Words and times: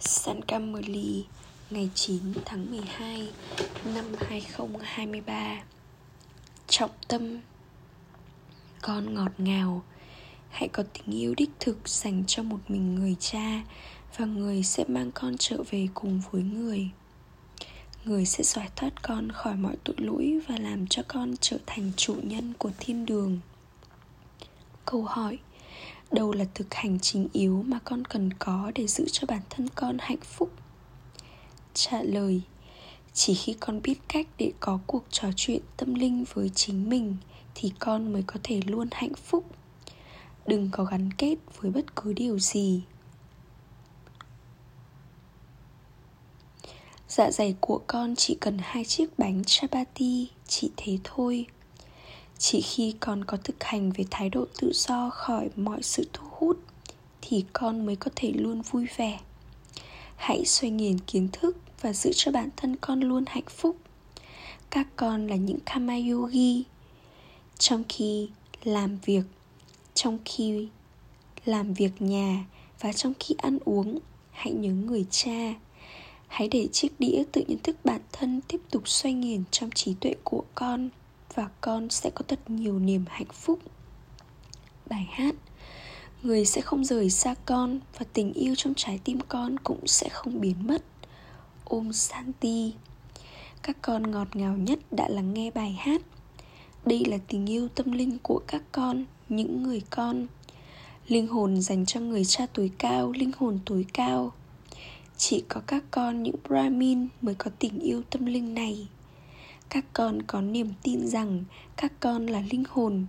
San 0.00 0.42
Camberley 0.42 1.24
ngày 1.70 1.90
9 1.94 2.20
tháng 2.44 2.70
12 2.70 3.28
năm 3.84 4.04
2023 4.20 5.62
Trọng 6.68 6.90
tâm, 7.08 7.40
Con 8.82 9.14
ngọt 9.14 9.32
ngào. 9.38 9.82
Hãy 10.50 10.68
có 10.68 10.82
tình 10.82 11.14
yêu 11.20 11.34
đích 11.36 11.50
thực 11.60 11.88
dành 11.88 12.24
cho 12.26 12.42
một 12.42 12.58
mình 12.68 12.94
người 12.94 13.16
cha 13.20 13.62
Và 14.16 14.24
người 14.24 14.62
sẽ 14.62 14.84
mang 14.88 15.10
con 15.14 15.36
trở 15.38 15.56
về 15.70 15.88
cùng 15.94 16.22
với 16.30 16.42
người. 16.42 16.90
Người 18.04 18.26
sẽ 18.26 18.44
giải 18.44 18.68
thoát 18.76 19.02
con 19.02 19.32
khỏi 19.32 19.56
mọi 19.56 19.76
tội 19.84 19.96
lỗi 19.98 20.40
Và 20.48 20.54
làm 20.58 20.86
cho 20.86 21.02
con 21.08 21.34
trở 21.40 21.58
thành 21.66 21.92
chủ 21.96 22.16
nhân 22.22 22.52
của 22.58 22.70
thiên 22.78 23.06
đường. 23.06 23.38
Câu 24.84 25.02
hỏi 25.02 25.38
đâu 26.10 26.32
là 26.32 26.44
thực 26.54 26.74
hành 26.74 26.98
chính 27.00 27.28
yếu 27.32 27.64
mà 27.66 27.78
con 27.84 28.04
cần 28.04 28.32
có 28.32 28.72
để 28.74 28.86
giữ 28.86 29.04
cho 29.12 29.26
bản 29.26 29.42
thân 29.50 29.68
con 29.74 29.96
hạnh 30.00 30.20
phúc? 30.22 30.52
Trả 31.74 32.02
lời, 32.02 32.42
chỉ 33.12 33.34
khi 33.34 33.56
con 33.60 33.82
biết 33.82 33.98
cách 34.08 34.26
để 34.38 34.52
có 34.60 34.78
cuộc 34.86 35.04
trò 35.10 35.28
chuyện 35.36 35.62
tâm 35.76 35.94
linh 35.94 36.24
với 36.34 36.50
chính 36.54 36.90
mình 36.90 37.16
thì 37.54 37.72
con 37.78 38.12
mới 38.12 38.22
có 38.26 38.40
thể 38.42 38.60
luôn 38.66 38.88
hạnh 38.92 39.14
phúc. 39.14 39.44
Đừng 40.46 40.68
có 40.72 40.84
gắn 40.84 41.12
kết 41.12 41.36
với 41.60 41.70
bất 41.70 41.96
cứ 41.96 42.12
điều 42.12 42.38
gì. 42.38 42.82
Dạ 47.08 47.30
dày 47.30 47.54
của 47.60 47.80
con 47.86 48.16
chỉ 48.16 48.36
cần 48.40 48.58
hai 48.62 48.84
chiếc 48.84 49.18
bánh 49.18 49.42
chapati, 49.46 50.28
chỉ 50.46 50.70
thế 50.76 50.98
thôi 51.04 51.46
chỉ 52.38 52.60
khi 52.60 52.94
con 53.00 53.24
có 53.24 53.36
thực 53.44 53.64
hành 53.64 53.90
về 53.90 54.04
thái 54.10 54.30
độ 54.30 54.44
tự 54.60 54.72
do 54.74 55.10
khỏi 55.10 55.48
mọi 55.56 55.82
sự 55.82 56.08
thu 56.12 56.26
hút, 56.30 56.58
thì 57.22 57.44
con 57.52 57.86
mới 57.86 57.96
có 57.96 58.10
thể 58.16 58.32
luôn 58.32 58.62
vui 58.62 58.86
vẻ. 58.96 59.20
Hãy 60.16 60.44
xoay 60.44 60.70
nghiền 60.70 60.98
kiến 60.98 61.28
thức 61.32 61.56
và 61.80 61.92
giữ 61.92 62.10
cho 62.14 62.32
bản 62.32 62.48
thân 62.56 62.76
con 62.76 63.00
luôn 63.00 63.24
hạnh 63.26 63.48
phúc. 63.48 63.76
Các 64.70 64.86
con 64.96 65.26
là 65.26 65.36
những 65.36 65.58
kama 65.66 65.94
yogi. 66.10 66.62
Trong 67.58 67.84
khi 67.88 68.28
làm 68.64 68.98
việc, 69.04 69.24
trong 69.94 70.18
khi 70.24 70.68
làm 71.44 71.74
việc 71.74 72.02
nhà 72.02 72.44
và 72.80 72.92
trong 72.92 73.12
khi 73.20 73.34
ăn 73.38 73.58
uống, 73.64 73.98
hãy 74.30 74.52
nhớ 74.52 74.70
người 74.70 75.06
cha. 75.10 75.54
Hãy 76.28 76.48
để 76.48 76.68
chiếc 76.72 77.00
đĩa 77.00 77.22
tự 77.32 77.44
nhận 77.48 77.58
thức 77.58 77.76
bản 77.84 78.00
thân 78.12 78.40
tiếp 78.48 78.60
tục 78.70 78.88
xoay 78.88 79.12
nghiền 79.12 79.44
trong 79.50 79.70
trí 79.70 79.94
tuệ 80.00 80.14
của 80.24 80.44
con 80.54 80.88
và 81.38 81.48
con 81.60 81.90
sẽ 81.90 82.10
có 82.10 82.22
thật 82.28 82.50
nhiều 82.50 82.78
niềm 82.78 83.04
hạnh 83.08 83.32
phúc. 83.32 83.58
Bài 84.86 85.08
hát, 85.10 85.34
người 86.22 86.44
sẽ 86.44 86.60
không 86.60 86.84
rời 86.84 87.10
xa 87.10 87.34
con 87.44 87.80
và 87.98 88.06
tình 88.12 88.32
yêu 88.32 88.54
trong 88.54 88.74
trái 88.76 89.00
tim 89.04 89.18
con 89.28 89.58
cũng 89.58 89.86
sẽ 89.86 90.08
không 90.08 90.40
biến 90.40 90.66
mất. 90.66 90.84
Ôm 91.64 91.92
santi. 91.92 92.72
Các 93.62 93.76
con 93.82 94.10
ngọt 94.10 94.36
ngào 94.36 94.56
nhất 94.56 94.78
đã 94.90 95.08
lắng 95.08 95.34
nghe 95.34 95.50
bài 95.50 95.72
hát. 95.72 96.02
Đây 96.84 97.04
là 97.04 97.18
tình 97.28 97.46
yêu 97.46 97.68
tâm 97.68 97.92
linh 97.92 98.18
của 98.22 98.40
các 98.46 98.62
con, 98.72 99.04
những 99.28 99.62
người 99.62 99.82
con. 99.90 100.26
Linh 101.08 101.26
hồn 101.26 101.60
dành 101.60 101.86
cho 101.86 102.00
người 102.00 102.24
cha 102.24 102.46
tuổi 102.52 102.70
cao, 102.78 103.12
linh 103.12 103.30
hồn 103.38 103.58
tối 103.66 103.86
cao. 103.94 104.32
Chỉ 105.16 105.44
có 105.48 105.60
các 105.66 105.84
con, 105.90 106.22
những 106.22 106.36
brahmin 106.48 107.08
mới 107.22 107.34
có 107.34 107.50
tình 107.58 107.78
yêu 107.78 108.02
tâm 108.10 108.26
linh 108.26 108.54
này 108.54 108.88
các 109.70 109.84
con 109.92 110.22
có 110.22 110.40
niềm 110.40 110.68
tin 110.82 111.08
rằng 111.08 111.44
các 111.76 111.92
con 112.00 112.26
là 112.26 112.42
linh 112.50 112.64
hồn. 112.68 113.06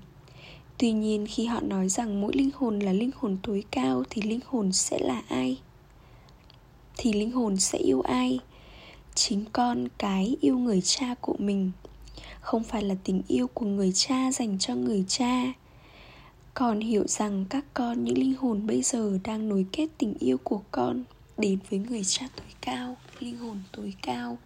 Tuy 0.78 0.92
nhiên, 0.92 1.26
khi 1.30 1.46
họ 1.46 1.62
nói 1.62 1.90
rằng 1.90 2.22
mỗi 2.22 2.34
linh 2.36 2.50
hồn 2.56 2.80
là 2.80 2.94
linh 2.94 3.12
hồn 3.16 3.38
tối 3.44 3.64
cao, 3.72 4.04
thì 4.10 4.22
linh 4.22 4.40
hồn 4.46 4.72
sẽ 4.72 5.00
là 5.00 5.22
ai? 5.28 5.60
Thì 6.98 7.14
linh 7.14 7.32
hồn 7.32 7.58
sẽ 7.58 7.78
yêu 7.78 8.02
ai? 8.02 8.40
Chính 9.16 9.46
con, 9.54 9.88
cái 9.98 10.36
yêu 10.42 10.58
người 10.58 10.82
cha 10.82 11.16
của 11.22 11.36
mình, 11.40 11.72
không 12.42 12.64
phải 12.64 12.84
là 12.84 12.96
tình 13.04 13.22
yêu 13.28 13.48
của 13.48 13.66
người 13.66 13.92
cha 13.96 14.32
dành 14.32 14.60
cho 14.60 14.76
người 14.76 15.06
cha. 15.08 15.54
Còn 16.54 16.80
hiểu 16.80 17.08
rằng 17.08 17.46
các 17.50 17.66
con, 17.74 18.04
những 18.04 18.18
linh 18.18 18.36
hồn 18.36 18.68
bây 18.68 18.82
giờ 18.82 19.20
đang 19.24 19.50
nối 19.50 19.66
kết 19.72 19.88
tình 19.98 20.14
yêu 20.20 20.38
của 20.44 20.62
con 20.72 21.04
đến 21.38 21.60
với 21.70 21.80
người 21.80 22.04
cha 22.04 22.28
tối 22.36 22.48
cao, 22.62 22.98
linh 23.20 23.38
hồn 23.38 23.62
tối 23.72 23.94
cao 24.02 24.38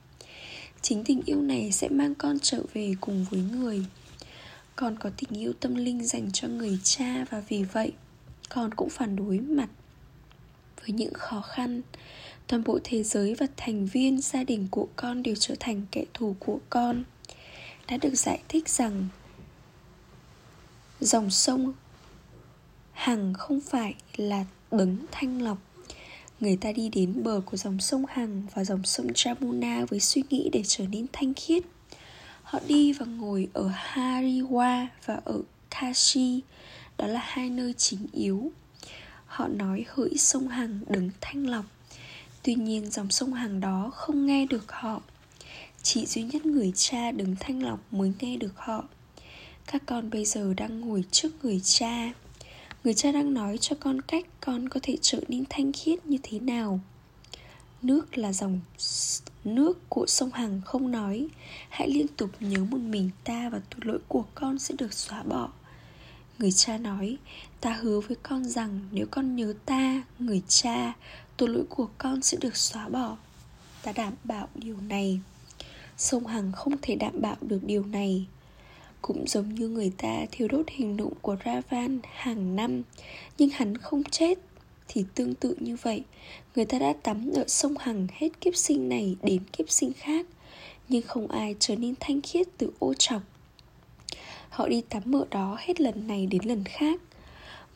chính 0.84 1.04
tình 1.04 1.22
yêu 1.26 1.42
này 1.42 1.72
sẽ 1.72 1.90
mang 1.90 2.16
con 2.16 2.40
trở 2.42 2.64
về 2.74 2.96
cùng 3.02 3.26
với 3.32 3.40
người. 3.40 3.86
Con 4.76 4.98
có 5.00 5.10
tình 5.18 5.40
yêu 5.40 5.54
tâm 5.60 5.76
linh 5.76 6.06
dành 6.06 6.32
cho 6.32 6.48
người 6.48 6.80
cha 6.84 7.26
và 7.30 7.44
vì 7.50 7.64
vậy, 7.64 7.92
con 8.50 8.74
cũng 8.74 8.90
phản 8.90 9.16
đối 9.16 9.40
mặt 9.40 9.70
với 10.80 10.90
những 10.90 11.14
khó 11.14 11.42
khăn. 11.42 11.82
Toàn 12.48 12.64
bộ 12.64 12.80
thế 12.84 13.04
giới 13.04 13.36
và 13.36 13.48
thành 13.58 13.86
viên 13.86 14.22
gia 14.22 14.44
đình 14.44 14.68
của 14.72 14.88
con 14.96 15.24
đều 15.24 15.36
trở 15.40 15.56
thành 15.60 15.82
kẻ 15.92 16.06
thù 16.14 16.36
của 16.40 16.60
con. 16.70 17.04
Đã 17.88 17.98
được 17.98 18.16
giải 18.16 18.42
thích 18.48 18.70
rằng, 18.70 19.08
dòng 21.00 21.30
sông 21.30 21.74
hằng 22.92 23.34
không 23.34 23.62
phải 23.62 23.96
là 24.18 24.46
đấng 24.72 24.98
thanh 25.12 25.42
lọc 25.42 25.58
người 26.44 26.56
ta 26.56 26.72
đi 26.72 26.90
đến 26.90 27.24
bờ 27.24 27.42
của 27.46 27.58
dòng 27.58 27.80
sông 27.80 28.06
Hằng 28.10 28.42
và 28.54 28.64
dòng 28.64 28.84
sông 28.84 29.08
Jamuna 29.08 29.86
với 29.86 30.00
suy 30.00 30.24
nghĩ 30.30 30.50
để 30.54 30.64
trở 30.68 30.88
nên 30.88 31.06
thanh 31.14 31.34
khiết. 31.34 31.64
Họ 32.44 32.60
đi 32.68 32.94
và 32.94 33.06
ngồi 33.06 33.48
ở 33.54 33.72
Hariwa 33.94 34.88
và 35.06 35.22
ở 35.26 35.42
Kashi, 35.70 36.42
đó 36.98 37.08
là 37.08 37.20
hai 37.24 37.50
nơi 37.50 37.74
chính 37.74 38.08
yếu. 38.12 38.52
Họ 39.26 39.48
nói 39.48 39.86
hỡi 39.88 40.18
sông 40.18 40.48
Hằng 40.48 40.80
đứng 40.90 41.10
thanh 41.22 41.48
lọc. 41.48 41.66
Tuy 42.44 42.56
nhiên 42.56 42.92
dòng 42.92 43.12
sông 43.12 43.34
Hằng 43.34 43.60
đó 43.60 43.92
không 43.94 44.26
nghe 44.26 44.46
được 44.46 44.72
họ. 44.72 45.02
Chỉ 45.84 46.06
duy 46.06 46.24
nhất 46.24 46.46
người 46.46 46.74
cha 46.76 47.12
đứng 47.12 47.36
thanh 47.40 47.64
lọc 47.64 47.94
mới 47.94 48.14
nghe 48.20 48.38
được 48.38 48.54
họ. 48.56 48.84
Các 49.72 49.84
con 49.86 50.10
bây 50.10 50.26
giờ 50.26 50.54
đang 50.58 50.82
ngồi 50.82 51.04
trước 51.12 51.46
người 51.46 51.62
cha 51.64 52.14
người 52.84 52.94
cha 52.94 53.12
đang 53.12 53.34
nói 53.34 53.58
cho 53.58 53.76
con 53.80 54.02
cách 54.02 54.26
con 54.42 54.70
có 54.70 54.80
thể 54.84 54.98
trở 55.02 55.20
nên 55.28 55.44
thanh 55.50 55.72
khiết 55.74 56.06
như 56.06 56.18
thế 56.24 56.40
nào. 56.40 56.80
Nước 57.82 58.18
là 58.18 58.34
dòng 58.34 58.60
nước 59.44 59.90
của 59.90 60.06
sông 60.08 60.32
hằng 60.34 60.62
không 60.66 60.92
nói. 60.92 61.28
Hãy 61.70 61.90
liên 61.90 62.08
tục 62.08 62.30
nhớ 62.40 62.64
một 62.64 62.78
mình 62.78 63.10
ta 63.24 63.50
và 63.50 63.62
tội 63.70 63.80
lỗi 63.84 64.00
của 64.08 64.26
con 64.36 64.60
sẽ 64.60 64.76
được 64.78 64.94
xóa 64.94 65.24
bỏ. 65.24 65.50
Người 66.40 66.52
cha 66.52 66.78
nói, 66.78 67.18
ta 67.62 67.74
hứa 67.74 68.00
với 68.00 68.18
con 68.24 68.46
rằng 68.46 68.80
nếu 68.92 69.06
con 69.12 69.36
nhớ 69.36 69.54
ta, 69.66 70.04
người 70.20 70.42
cha, 70.48 70.94
tội 71.38 71.50
lỗi 71.50 71.64
của 71.70 71.88
con 71.98 72.22
sẽ 72.22 72.38
được 72.42 72.58
xóa 72.58 72.90
bỏ. 72.90 73.18
Ta 73.84 73.92
đảm 73.92 74.14
bảo 74.24 74.48
điều 74.56 74.78
này. 74.78 75.20
Sông 75.98 76.28
hằng 76.28 76.52
không 76.52 76.74
thể 76.82 76.96
đảm 76.96 77.22
bảo 77.22 77.38
được 77.42 77.60
điều 77.64 77.86
này 77.86 78.26
cũng 79.04 79.28
giống 79.28 79.56
như 79.56 79.68
người 79.68 79.92
ta 79.98 80.26
thiêu 80.32 80.48
đốt 80.48 80.66
hình 80.70 80.98
nụ 80.98 81.12
của 81.22 81.36
Ravan 81.46 82.00
hàng 82.14 82.56
năm, 82.56 82.84
Nhưng 83.38 83.50
hắn 83.50 83.78
không 83.78 84.04
chết. 84.04 84.40
Thì 84.88 85.06
tương 85.16 85.36
tự 85.36 85.56
như 85.60 85.78
vậy, 85.82 86.04
Người 86.56 86.66
ta 86.66 86.80
đã 86.80 86.94
tắm 87.04 87.32
ở 87.36 87.44
sông 87.48 87.76
Hằng 87.80 88.08
hết 88.12 88.42
kiếp 88.42 88.56
sinh 88.56 88.90
này 88.90 89.16
đến 89.24 89.42
kiếp 89.52 89.70
sinh 89.70 89.92
khác, 89.94 90.26
Nhưng 90.90 91.02
không 91.02 91.28
ai 91.28 91.56
trở 91.60 91.76
nên 91.76 91.94
thanh 92.00 92.22
khiết 92.22 92.48
từ 92.58 92.72
ô 92.80 92.94
trọc. 92.94 93.22
Họ 94.50 94.68
đi 94.68 94.82
tắm 94.90 95.16
ở 95.16 95.26
đó 95.32 95.58
hết 95.60 95.82
lần 95.82 96.08
này 96.08 96.26
đến 96.26 96.42
lần 96.46 96.64
khác. 96.64 97.02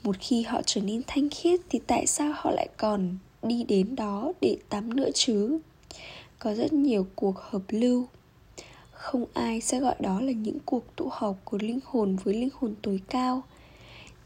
Một 0.04 0.16
khi 0.20 0.44
họ 0.44 0.62
trở 0.66 0.82
nên 0.82 1.02
thanh 1.08 1.30
khiết 1.30 1.60
Thì 1.70 1.80
tại 1.88 2.08
sao 2.08 2.34
họ 2.36 2.52
lại 2.52 2.68
còn 2.78 3.18
đi 3.44 3.64
đến 3.64 3.96
đó 3.96 4.34
để 4.42 4.58
tắm 4.70 4.96
nữa 4.96 5.10
chứ? 5.14 5.60
Có 6.40 6.54
rất 6.54 6.74
nhiều 6.74 7.08
cuộc 7.16 7.40
hợp 7.40 7.62
lưu 7.70 8.08
không 8.98 9.26
ai 9.34 9.62
sẽ 9.62 9.80
gọi 9.80 9.96
đó 10.00 10.22
là 10.22 10.32
những 10.32 10.58
cuộc 10.66 10.96
tụ 10.96 11.10
họp 11.12 11.36
của 11.44 11.58
linh 11.62 11.80
hồn 11.86 12.18
với 12.24 12.34
linh 12.34 12.50
hồn 12.54 12.76
tối 12.82 13.02
cao. 13.10 13.44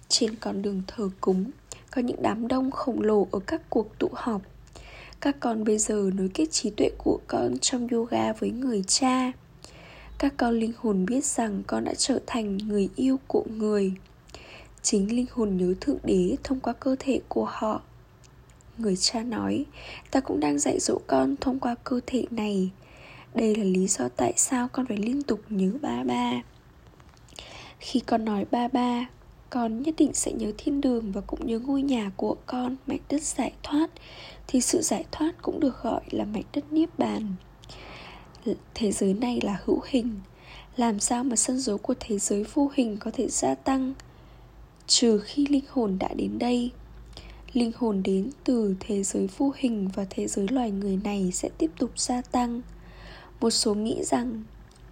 Trên 0.10 0.36
con 0.36 0.62
đường 0.62 0.82
thờ 0.88 1.10
cúng, 1.22 1.52
có 1.92 2.02
những 2.02 2.22
đám 2.22 2.48
đông 2.48 2.72
khổng 2.72 3.02
lồ 3.02 3.28
ở 3.32 3.40
các 3.40 3.62
cuộc 3.70 4.00
tụ 4.00 4.10
họp. 4.14 4.42
Các 5.22 5.36
con 5.40 5.64
bây 5.64 5.78
giờ 5.78 6.12
nối 6.16 6.30
kết 6.34 6.46
trí 6.52 6.70
tuệ 6.70 6.90
của 6.98 7.20
con 7.28 7.58
trong 7.62 7.88
yoga 7.88 8.34
với 8.34 8.52
người 8.52 8.84
cha. 8.88 9.32
Các 10.18 10.34
con 10.38 10.60
linh 10.60 10.74
hồn 10.78 11.06
biết 11.06 11.26
rằng 11.26 11.64
con 11.68 11.84
đã 11.84 11.94
trở 11.98 12.20
thành 12.28 12.58
người 12.58 12.90
yêu 12.96 13.20
của 13.28 13.46
người. 13.50 13.94
Chính 14.82 15.16
linh 15.16 15.26
hồn 15.32 15.58
nhớ 15.58 15.74
thượng 15.82 16.00
đế 16.04 16.36
thông 16.44 16.60
qua 16.60 16.74
cơ 16.74 16.96
thể 17.00 17.20
của 17.28 17.46
họ. 17.46 17.82
Người 18.78 18.96
cha 18.96 19.24
nói, 19.24 19.66
ta 20.12 20.20
cũng 20.20 20.40
đang 20.40 20.60
dạy 20.60 20.80
dỗ 20.80 21.00
con 21.08 21.36
thông 21.42 21.60
qua 21.60 21.76
cơ 21.84 22.00
thể 22.08 22.26
này 22.32 22.72
đây 23.36 23.56
là 23.56 23.64
lý 23.64 23.88
do 23.88 24.10
tại 24.16 24.34
sao 24.38 24.68
con 24.72 24.86
phải 24.86 24.98
liên 24.98 25.24
tục 25.24 25.42
nhớ 25.50 25.72
ba 25.82 26.04
ba. 26.04 26.42
Khi 27.80 28.00
con 28.00 28.26
nói 28.26 28.46
ba 28.52 28.68
ba, 28.68 29.08
Con 29.52 29.82
nhất 29.82 29.96
định 29.98 30.14
sẽ 30.14 30.32
nhớ 30.32 30.52
thiên 30.58 30.82
đường 30.82 31.12
và 31.12 31.22
cũng 31.22 31.48
nhớ 31.48 31.60
ngôi 31.60 31.82
nhà 31.82 32.12
của 32.16 32.36
con, 32.46 32.76
Mảnh 32.88 33.00
đất 33.10 33.22
giải 33.22 33.52
thoát. 33.64 33.88
Thì 34.48 34.62
sự 34.62 34.82
giải 34.82 35.06
thoát 35.12 35.42
cũng 35.42 35.60
được 35.60 35.84
gọi 35.84 36.02
là 36.12 36.26
mảnh 36.26 36.44
đất 36.54 36.74
niết 36.74 37.00
bàn. 37.00 37.36
Thế 38.74 38.92
giới 38.92 39.14
này 39.14 39.40
là 39.44 39.60
hữu 39.66 39.82
hình. 39.86 40.20
Làm 40.78 41.00
sao 41.00 41.24
mà 41.24 41.36
sân 41.36 41.60
dấu 41.60 41.78
của 41.78 41.94
thế 42.00 42.20
giới 42.20 42.46
vô 42.54 42.72
hình 42.74 42.98
có 42.98 43.12
thể 43.14 43.28
gia 43.28 43.56
tăng? 43.56 43.94
Trừ 44.88 45.20
khi 45.20 45.46
linh 45.50 45.66
hồn 45.70 45.98
đã 46.00 46.10
đến 46.14 46.40
đây. 46.40 46.72
Linh 47.54 47.72
hồn 47.76 48.04
đến 48.04 48.30
từ 48.44 48.76
thế 48.80 49.04
giới 49.04 49.28
vô 49.38 49.54
hình 49.56 49.90
và 49.96 50.06
thế 50.10 50.28
giới 50.28 50.48
loài 50.48 50.72
người 50.72 51.00
này 51.04 51.32
sẽ 51.34 51.50
tiếp 51.58 51.72
tục 51.80 52.00
gia 52.00 52.22
tăng 52.22 52.62
một 53.42 53.50
số 53.50 53.74
nghĩ 53.74 54.04
rằng 54.04 54.44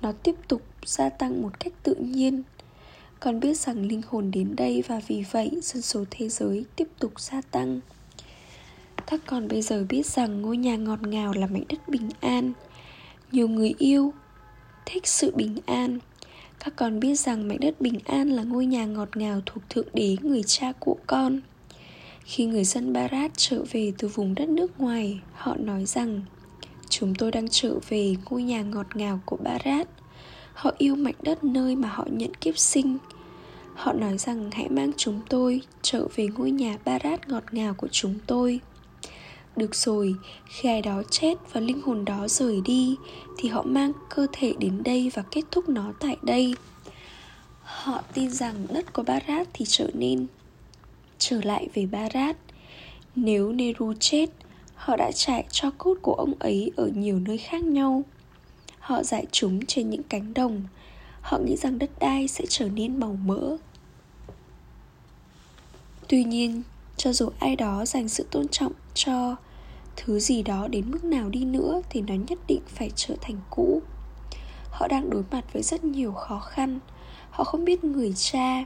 nó 0.01 0.11
tiếp 0.11 0.35
tục 0.47 0.61
gia 0.85 1.09
tăng 1.09 1.41
một 1.41 1.59
cách 1.59 1.73
tự 1.83 1.95
nhiên. 1.95 2.43
Con 3.19 3.39
biết 3.39 3.57
rằng 3.57 3.85
linh 3.85 4.01
hồn 4.07 4.31
đến 4.31 4.55
đây 4.55 4.83
và 4.87 5.01
vì 5.07 5.23
vậy 5.31 5.51
dân 5.61 5.81
số 5.81 6.05
thế 6.09 6.29
giới 6.29 6.65
tiếp 6.75 6.87
tục 6.99 7.19
gia 7.19 7.41
tăng. 7.41 7.79
Các 9.07 9.21
con 9.25 9.47
bây 9.47 9.61
giờ 9.61 9.85
biết 9.89 10.05
rằng 10.05 10.41
ngôi 10.41 10.57
nhà 10.57 10.75
ngọt 10.75 11.07
ngào 11.07 11.33
là 11.33 11.47
mảnh 11.47 11.63
đất 11.69 11.89
bình 11.89 12.09
an. 12.19 12.53
Nhiều 13.31 13.47
người 13.47 13.73
yêu 13.77 14.13
thích 14.85 15.07
sự 15.07 15.31
bình 15.35 15.57
an. 15.65 15.99
Các 16.59 16.73
con 16.75 16.99
biết 16.99 17.19
rằng 17.19 17.47
mảnh 17.47 17.59
đất 17.59 17.81
bình 17.81 17.99
an 18.05 18.29
là 18.29 18.43
ngôi 18.43 18.65
nhà 18.65 18.85
ngọt 18.85 19.17
ngào 19.17 19.41
thuộc 19.45 19.63
thượng 19.69 19.87
đế, 19.93 20.17
người 20.21 20.43
cha 20.43 20.71
của 20.79 20.95
con. 21.07 21.39
Khi 22.23 22.45
người 22.45 22.63
dân 22.63 22.93
barat 22.93 23.31
trở 23.37 23.63
về 23.71 23.93
từ 23.97 24.07
vùng 24.07 24.35
đất 24.35 24.49
nước 24.49 24.79
ngoài, 24.79 25.19
họ 25.33 25.55
nói 25.55 25.85
rằng 25.85 26.21
chúng 26.89 27.15
tôi 27.15 27.31
đang 27.31 27.47
trở 27.51 27.75
về 27.89 28.15
ngôi 28.29 28.43
nhà 28.43 28.61
ngọt 28.61 28.95
ngào 28.95 29.19
của 29.25 29.37
barat 29.37 29.87
họ 30.59 30.71
yêu 30.77 30.95
mảnh 30.95 31.15
đất 31.21 31.43
nơi 31.43 31.75
mà 31.75 31.89
họ 31.89 32.05
nhận 32.11 32.33
kiếp 32.33 32.57
sinh. 32.57 32.97
Họ 33.75 33.93
nói 33.93 34.17
rằng 34.17 34.49
hãy 34.51 34.69
mang 34.69 34.91
chúng 34.97 35.21
tôi 35.29 35.61
trở 35.81 36.07
về 36.15 36.27
ngôi 36.37 36.51
nhà 36.51 36.77
barat 36.85 37.27
ngọt 37.29 37.43
ngào 37.51 37.73
của 37.73 37.87
chúng 37.91 38.15
tôi. 38.27 38.59
Được 39.55 39.75
rồi, 39.75 40.15
khi 40.45 40.69
ai 40.69 40.81
đó 40.81 41.03
chết 41.11 41.35
và 41.53 41.61
linh 41.61 41.81
hồn 41.81 42.05
đó 42.05 42.27
rời 42.27 42.61
đi 42.65 42.95
Thì 43.37 43.49
họ 43.49 43.61
mang 43.61 43.91
cơ 44.09 44.27
thể 44.31 44.53
đến 44.59 44.83
đây 44.83 45.11
và 45.13 45.23
kết 45.31 45.41
thúc 45.51 45.69
nó 45.69 45.93
tại 45.99 46.17
đây. 46.21 46.55
Họ 47.63 48.01
tin 48.13 48.31
rằng 48.31 48.67
đất 48.73 48.93
của 48.93 49.03
Barat 49.03 49.47
thì 49.53 49.65
trở 49.67 49.89
nên 49.93 50.27
Trở 51.17 51.41
lại 51.43 51.67
về 51.73 51.85
Barat 51.85 52.37
Nếu 53.15 53.51
Nehru 53.51 53.93
chết 53.99 54.29
Họ 54.79 54.95
đã 54.95 55.11
trải 55.11 55.45
cho 55.51 55.71
cốt 55.77 55.97
của 56.01 56.13
ông 56.13 56.33
ấy 56.39 56.71
ở 56.75 56.87
nhiều 56.87 57.19
nơi 57.19 57.37
khác 57.37 57.63
nhau. 57.63 58.03
Họ 58.79 59.03
giải 59.03 59.25
chúng 59.31 59.65
trên 59.65 59.89
những 59.89 60.03
cánh 60.03 60.33
đồng. 60.33 60.63
Họ 61.21 61.37
nghĩ 61.37 61.55
rằng 61.57 61.79
đất 61.79 61.89
đai 61.99 62.27
sẽ 62.27 62.45
trở 62.49 62.69
nên 62.69 62.99
màu 62.99 63.17
mỡ. 63.25 63.57
Tuy 66.07 66.23
nhiên, 66.23 66.63
cho 66.97 67.13
dù 67.13 67.29
ai 67.39 67.55
đó 67.55 67.85
dành 67.85 68.09
sự 68.09 68.25
tôn 68.31 68.47
trọng 68.47 68.71
cho 68.93 69.35
thứ 69.95 70.19
gì 70.19 70.43
đó 70.43 70.67
đến 70.67 70.91
mức 70.91 71.03
nào 71.03 71.29
đi 71.29 71.45
nữa 71.45 71.81
thì 71.89 72.01
nó 72.01 72.13
nhất 72.27 72.39
định 72.47 72.61
phải 72.67 72.91
trở 72.95 73.15
thành 73.21 73.37
cũ. 73.49 73.81
Họ 74.71 74.87
đang 74.87 75.09
đối 75.09 75.23
mặt 75.31 75.53
với 75.53 75.63
rất 75.63 75.83
nhiều 75.83 76.11
khó 76.11 76.39
khăn. 76.39 76.79
Họ 77.29 77.43
không 77.43 77.65
biết 77.65 77.83
người 77.83 78.13
cha. 78.17 78.63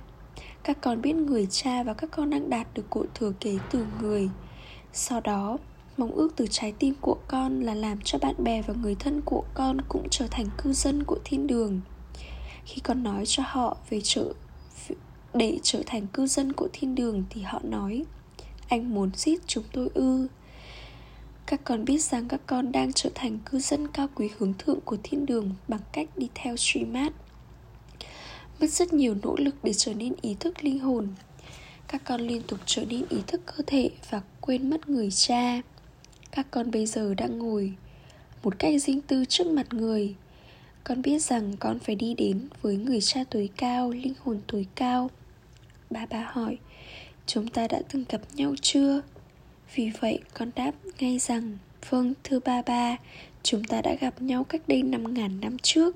Các 0.64 0.82
con 0.82 1.02
biết 1.02 1.16
người 1.16 1.48
cha 1.52 1.84
và 1.84 1.94
các 1.94 2.12
con 2.12 2.30
đang 2.30 2.50
đạt 2.50 2.68
được 2.74 2.90
của 2.90 3.06
thừa 3.14 3.32
kế 3.40 3.58
từ 3.72 3.86
người. 4.02 4.30
Sau 4.94 5.22
đó 5.22 5.58
mong 5.98 6.12
ước 6.12 6.34
từ 6.36 6.48
trái 6.50 6.74
tim 6.80 6.94
của 7.02 7.18
con 7.28 7.62
là 7.62 7.74
làm 7.74 8.02
cho 8.04 8.18
bạn 8.18 8.36
bè 8.44 8.62
và 8.62 8.74
người 8.74 8.96
thân 8.96 9.22
của 9.26 9.44
con 9.54 9.78
cũng 9.90 10.08
trở 10.12 10.28
thành 10.32 10.46
cư 10.64 10.74
dân 10.74 11.04
của 11.04 11.18
thiên 11.24 11.48
đường 11.48 11.82
khi 12.66 12.82
con 12.84 13.04
nói 13.04 13.24
cho 13.26 13.44
họ 13.46 13.78
về 13.90 14.00
trở 14.04 14.34
để 15.34 15.60
trở 15.64 15.82
thành 15.86 16.08
cư 16.08 16.28
dân 16.28 16.54
của 16.54 16.68
thiên 16.74 16.96
đường 16.96 17.24
thì 17.30 17.42
họ 17.42 17.60
nói, 17.64 18.06
anh 18.68 18.94
muốn 18.94 19.10
giết 19.16 19.48
chúng 19.48 19.64
tôi 19.72 19.90
ư 19.94 20.28
các 21.46 21.62
con 21.64 21.86
biết 21.86 22.04
rằng 22.04 22.28
các 22.28 22.42
con 22.46 22.72
đang 22.72 22.94
trở 22.94 23.10
thành 23.16 23.40
cư 23.46 23.60
dân 23.60 23.88
cao 23.88 24.08
quý 24.16 24.30
hướng 24.38 24.54
thượng 24.54 24.82
của 24.82 24.98
thiên 25.04 25.26
đường 25.26 25.52
bằng 25.68 25.80
cách 25.92 26.10
đi 26.18 26.30
theo 26.36 26.56
Srimad. 26.58 27.12
Mất 28.60 28.70
rất 28.70 28.94
nhiều 28.94 29.16
nỗ 29.24 29.36
lực 29.38 29.56
để 29.64 29.74
trở 29.74 29.94
nên 29.94 30.14
ý 30.22 30.36
thức 30.40 30.64
linh 30.64 30.80
hồn. 30.80 31.08
Các 31.88 32.02
con 32.06 32.22
liên 32.22 32.42
tục 32.48 32.60
trở 32.66 32.86
nên 32.86 33.06
ý 33.10 33.18
thức 33.28 33.42
cơ 33.46 33.64
thể 33.68 33.90
và 34.10 34.22
quên 34.42 34.70
mất 34.70 34.90
người 34.90 35.12
cha. 35.12 35.62
Các 36.36 36.48
con 36.52 36.72
bây 36.72 36.86
giờ 36.86 37.14
đang 37.14 37.38
ngồi 37.38 37.74
một 38.44 38.60
cách 38.60 38.82
riêng 38.82 39.02
tư 39.02 39.26
trước 39.26 39.48
mặt 39.48 39.74
người. 39.74 40.16
Con 40.84 41.02
biết 41.02 41.22
rằng 41.22 41.58
con 41.60 41.80
phải 41.80 41.96
đi 41.96 42.14
đến 42.14 42.48
với 42.62 42.78
người 42.78 43.02
cha 43.02 43.24
tối 43.30 43.50
cao, 43.58 43.90
linh 43.92 44.14
hồn 44.24 44.42
tối 44.48 44.68
cao. 44.76 45.10
Ba 45.90 46.06
ba 46.06 46.30
hỏi, 46.32 46.58
chúng 47.26 47.48
ta 47.48 47.68
đã 47.68 47.82
từng 47.90 48.04
gặp 48.10 48.22
nhau 48.34 48.56
chưa? 48.62 49.02
Vì 49.76 49.92
vậy 50.00 50.20
con 50.34 50.52
đáp 50.56 50.72
ngay 51.00 51.20
rằng 51.20 51.58
Vâng 51.90 52.14
thưa 52.24 52.40
ba 52.40 52.62
ba 52.62 52.98
Chúng 53.44 53.64
ta 53.64 53.82
đã 53.82 53.96
gặp 54.02 54.22
nhau 54.22 54.44
cách 54.44 54.62
đây 54.68 54.82
năm 54.84 55.14
ngàn 55.14 55.40
năm 55.42 55.58
trước 55.60 55.96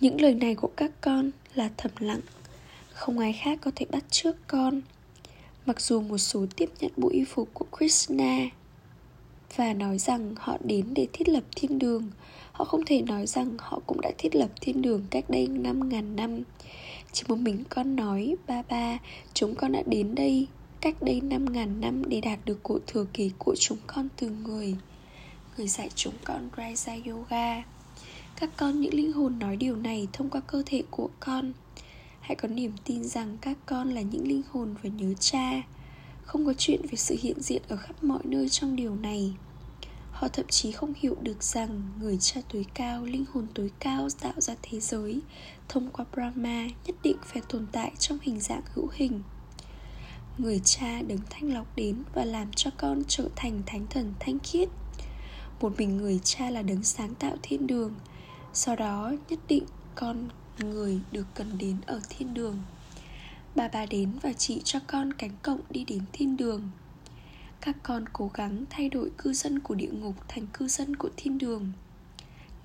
Những 0.00 0.20
lời 0.20 0.34
này 0.34 0.54
của 0.54 0.70
các 0.76 0.90
con 1.00 1.30
là 1.54 1.70
thầm 1.76 1.92
lặng 1.98 2.20
Không 2.92 3.18
ai 3.18 3.32
khác 3.32 3.58
có 3.62 3.70
thể 3.76 3.86
bắt 3.90 4.04
trước 4.10 4.36
con 4.46 4.80
Mặc 5.66 5.80
dù 5.80 6.00
một 6.00 6.18
số 6.18 6.46
tiếp 6.56 6.70
nhận 6.80 6.92
bộ 6.96 7.08
y 7.08 7.24
phục 7.24 7.48
của 7.54 7.66
Krishna 7.76 8.36
Và 9.56 9.72
nói 9.72 9.98
rằng 9.98 10.34
họ 10.36 10.56
đến 10.64 10.86
để 10.94 11.06
thiết 11.12 11.28
lập 11.28 11.44
thiên 11.56 11.78
đường 11.78 12.10
Họ 12.52 12.64
không 12.64 12.82
thể 12.86 13.02
nói 13.02 13.26
rằng 13.26 13.56
họ 13.58 13.80
cũng 13.86 14.00
đã 14.00 14.10
thiết 14.18 14.34
lập 14.34 14.48
thiên 14.60 14.82
đường 14.82 15.04
cách 15.10 15.24
đây 15.30 15.46
5.000 15.46 16.14
năm. 16.14 16.42
Chỉ 17.12 17.24
một 17.28 17.38
mình 17.38 17.64
con 17.70 17.96
nói 17.96 18.36
Ba 18.46 18.62
ba, 18.68 18.98
chúng 19.34 19.54
con 19.54 19.72
đã 19.72 19.82
đến 19.86 20.14
đây 20.14 20.46
cách 20.80 21.02
đây 21.02 21.20
5.000 21.20 21.80
năm 21.80 22.08
để 22.08 22.20
đạt 22.20 22.38
được 22.44 22.62
cội 22.62 22.80
thừa 22.86 23.06
kế 23.12 23.30
của 23.38 23.54
chúng 23.58 23.78
con 23.86 24.08
từ 24.16 24.30
người. 24.30 24.76
Người 25.56 25.68
dạy 25.68 25.90
chúng 25.94 26.14
con 26.24 26.48
Raja 26.56 27.12
Yoga. 27.12 27.62
Các 28.40 28.50
con 28.56 28.80
những 28.80 28.94
linh 28.94 29.12
hồn 29.12 29.38
nói 29.38 29.56
điều 29.56 29.76
này 29.76 30.08
thông 30.12 30.30
qua 30.30 30.40
cơ 30.40 30.62
thể 30.66 30.82
của 30.90 31.08
con. 31.20 31.52
Hãy 32.22 32.36
có 32.36 32.48
niềm 32.48 32.72
tin 32.84 33.04
rằng 33.04 33.38
các 33.40 33.58
con 33.66 33.90
là 33.90 34.00
những 34.00 34.28
linh 34.28 34.42
hồn 34.50 34.74
và 34.82 34.90
nhớ 34.90 35.14
cha. 35.20 35.62
Không 36.22 36.46
có 36.46 36.54
chuyện 36.58 36.82
về 36.82 36.96
sự 36.96 37.16
hiện 37.20 37.40
diện 37.40 37.62
ở 37.68 37.76
khắp 37.76 38.04
mọi 38.04 38.20
nơi 38.24 38.48
trong 38.48 38.76
điều 38.76 38.96
này. 38.96 39.34
Họ 40.12 40.28
thậm 40.28 40.46
chí 40.48 40.72
không 40.72 40.92
hiểu 40.96 41.16
được 41.22 41.42
rằng 41.42 41.82
người 42.00 42.18
cha 42.20 42.40
tối 42.52 42.66
cao, 42.74 43.04
linh 43.04 43.24
hồn 43.32 43.46
tối 43.54 43.70
cao 43.78 44.08
tạo 44.20 44.32
ra 44.36 44.54
thế 44.62 44.80
giới 44.80 45.20
thông 45.68 45.90
qua 45.90 46.04
Brahma 46.14 46.66
nhất 46.86 46.96
định 47.02 47.16
phải 47.24 47.42
tồn 47.48 47.66
tại 47.72 47.92
trong 47.98 48.18
hình 48.22 48.40
dạng 48.40 48.62
hữu 48.74 48.88
hình. 48.92 49.22
Người 50.38 50.60
cha 50.64 51.02
đứng 51.02 51.20
thanh 51.30 51.54
lọc 51.54 51.76
đến 51.76 52.02
và 52.14 52.24
làm 52.24 52.52
cho 52.56 52.70
con 52.76 53.02
trở 53.08 53.28
thành 53.36 53.62
thánh 53.66 53.86
thần 53.90 54.14
thanh 54.20 54.38
khiết. 54.38 54.68
Một 55.60 55.72
mình 55.78 55.96
người 55.96 56.20
cha 56.24 56.50
là 56.50 56.62
đấng 56.62 56.82
sáng 56.82 57.14
tạo 57.14 57.36
thiên 57.42 57.66
đường. 57.66 57.94
Sau 58.52 58.76
đó 58.76 59.12
nhất 59.28 59.38
định 59.48 59.64
con 59.94 60.28
người 60.62 61.00
được 61.12 61.26
cần 61.34 61.58
đến 61.58 61.76
ở 61.86 62.00
thiên 62.08 62.34
đường. 62.34 62.58
Bà 63.54 63.68
bà 63.68 63.86
đến 63.86 64.12
và 64.22 64.32
chỉ 64.32 64.60
cho 64.64 64.80
con 64.86 65.12
cánh 65.12 65.36
cổng 65.42 65.60
đi 65.70 65.84
đến 65.84 66.00
thiên 66.12 66.36
đường. 66.36 66.70
Các 67.60 67.76
con 67.82 68.04
cố 68.12 68.30
gắng 68.34 68.64
thay 68.70 68.88
đổi 68.88 69.10
cư 69.18 69.32
dân 69.32 69.60
của 69.60 69.74
địa 69.74 69.90
ngục 69.92 70.14
thành 70.28 70.46
cư 70.52 70.68
dân 70.68 70.96
của 70.96 71.10
thiên 71.16 71.38
đường. 71.38 71.72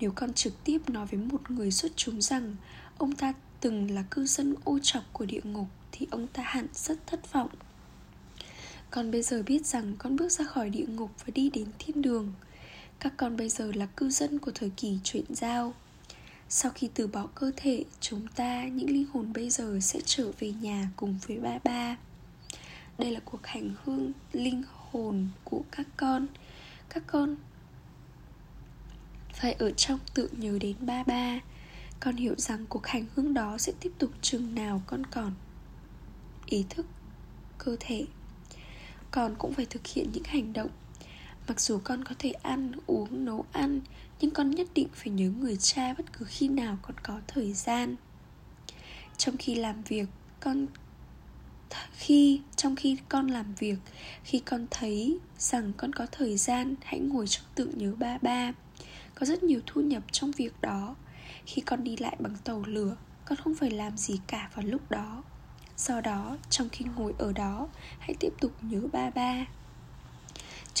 Nếu 0.00 0.12
con 0.14 0.32
trực 0.32 0.64
tiếp 0.64 0.88
nói 0.88 1.06
với 1.06 1.20
một 1.20 1.50
người 1.50 1.70
xuất 1.70 1.92
chúng 1.96 2.20
rằng 2.20 2.56
ông 2.98 3.12
ta 3.12 3.32
từng 3.60 3.90
là 3.90 4.02
cư 4.10 4.26
dân 4.26 4.54
ô 4.64 4.78
trọc 4.82 5.02
của 5.12 5.24
địa 5.24 5.40
ngục 5.44 5.66
thì 5.92 6.06
ông 6.10 6.26
ta 6.26 6.42
hẳn 6.46 6.66
rất 6.74 7.06
thất 7.06 7.32
vọng. 7.32 7.50
Con 8.90 9.10
bây 9.10 9.22
giờ 9.22 9.42
biết 9.46 9.66
rằng 9.66 9.94
con 9.98 10.16
bước 10.16 10.28
ra 10.32 10.44
khỏi 10.44 10.70
địa 10.70 10.86
ngục 10.86 11.10
và 11.18 11.30
đi 11.34 11.50
đến 11.50 11.66
thiên 11.78 12.02
đường. 12.02 12.32
Các 13.00 13.12
con 13.16 13.36
bây 13.36 13.48
giờ 13.48 13.72
là 13.74 13.86
cư 13.86 14.10
dân 14.10 14.38
của 14.38 14.50
thời 14.54 14.70
kỳ 14.76 14.98
chuyển 15.04 15.24
giao 15.28 15.74
sau 16.50 16.72
khi 16.74 16.90
từ 16.94 17.06
bỏ 17.06 17.26
cơ 17.34 17.52
thể, 17.56 17.84
chúng 18.00 18.26
ta, 18.26 18.64
những 18.64 18.90
linh 18.90 19.06
hồn 19.12 19.32
bây 19.32 19.50
giờ 19.50 19.78
sẽ 19.82 20.00
trở 20.04 20.32
về 20.38 20.52
nhà 20.52 20.90
cùng 20.96 21.18
với 21.26 21.36
ba 21.40 21.58
ba. 21.64 21.96
Đây 22.98 23.10
là 23.10 23.20
cuộc 23.24 23.46
hành 23.46 23.74
hương 23.84 24.12
linh 24.32 24.62
hồn 24.90 25.28
của 25.44 25.62
các 25.70 25.86
con. 25.96 26.26
Các 26.88 27.02
con 27.06 27.36
phải 29.34 29.52
ở 29.52 29.70
trong 29.70 29.98
tự 30.14 30.28
nhớ 30.32 30.58
đến 30.60 30.76
ba 30.80 31.02
ba. 31.06 31.40
Con 32.00 32.16
hiểu 32.16 32.34
rằng 32.36 32.66
cuộc 32.68 32.86
hành 32.86 33.06
hương 33.14 33.34
đó 33.34 33.58
sẽ 33.58 33.72
tiếp 33.80 33.92
tục 33.98 34.10
chừng 34.22 34.54
nào 34.54 34.82
con 34.86 35.06
còn 35.06 35.34
ý 36.46 36.64
thức, 36.70 36.86
cơ 37.58 37.76
thể. 37.80 38.06
Con 39.10 39.34
cũng 39.38 39.52
phải 39.54 39.66
thực 39.66 39.86
hiện 39.86 40.10
những 40.12 40.24
hành 40.24 40.52
động 40.52 40.70
mặc 41.48 41.60
dù 41.60 41.80
con 41.84 42.04
có 42.04 42.14
thể 42.18 42.30
ăn 42.30 42.72
uống 42.86 43.24
nấu 43.24 43.44
ăn 43.52 43.80
nhưng 44.20 44.30
con 44.30 44.50
nhất 44.50 44.68
định 44.74 44.88
phải 44.94 45.12
nhớ 45.12 45.30
người 45.30 45.56
cha 45.56 45.94
bất 45.94 46.12
cứ 46.12 46.24
khi 46.28 46.48
nào 46.48 46.78
con 46.82 46.96
có 47.02 47.20
thời 47.26 47.52
gian. 47.52 47.96
Trong 49.16 49.36
khi 49.36 49.54
làm 49.54 49.82
việc 49.82 50.08
con 50.40 50.66
khi 51.92 52.40
trong 52.56 52.76
khi 52.76 52.96
con 53.08 53.26
làm 53.26 53.54
việc 53.54 53.78
khi 54.24 54.38
con 54.38 54.66
thấy 54.70 55.18
rằng 55.38 55.72
con 55.76 55.92
có 55.92 56.06
thời 56.12 56.36
gian 56.36 56.74
hãy 56.84 57.00
ngồi 57.00 57.26
trong 57.26 57.46
tượng 57.54 57.78
nhớ 57.78 57.94
ba 57.98 58.18
ba. 58.22 58.52
Có 59.14 59.26
rất 59.26 59.42
nhiều 59.42 59.60
thu 59.66 59.80
nhập 59.80 60.02
trong 60.12 60.30
việc 60.30 60.60
đó. 60.60 60.96
Khi 61.46 61.62
con 61.62 61.84
đi 61.84 61.96
lại 61.96 62.16
bằng 62.20 62.36
tàu 62.44 62.62
lửa 62.66 62.96
con 63.24 63.38
không 63.38 63.54
phải 63.54 63.70
làm 63.70 63.96
gì 63.96 64.20
cả 64.26 64.50
vào 64.54 64.66
lúc 64.66 64.90
đó. 64.90 65.22
Do 65.76 66.00
đó, 66.00 66.36
trong 66.50 66.68
khi 66.68 66.84
ngồi 66.96 67.14
ở 67.18 67.32
đó, 67.32 67.68
hãy 67.98 68.14
tiếp 68.20 68.32
tục 68.40 68.52
nhớ 68.62 68.80
ba 68.92 69.10
ba. 69.10 69.46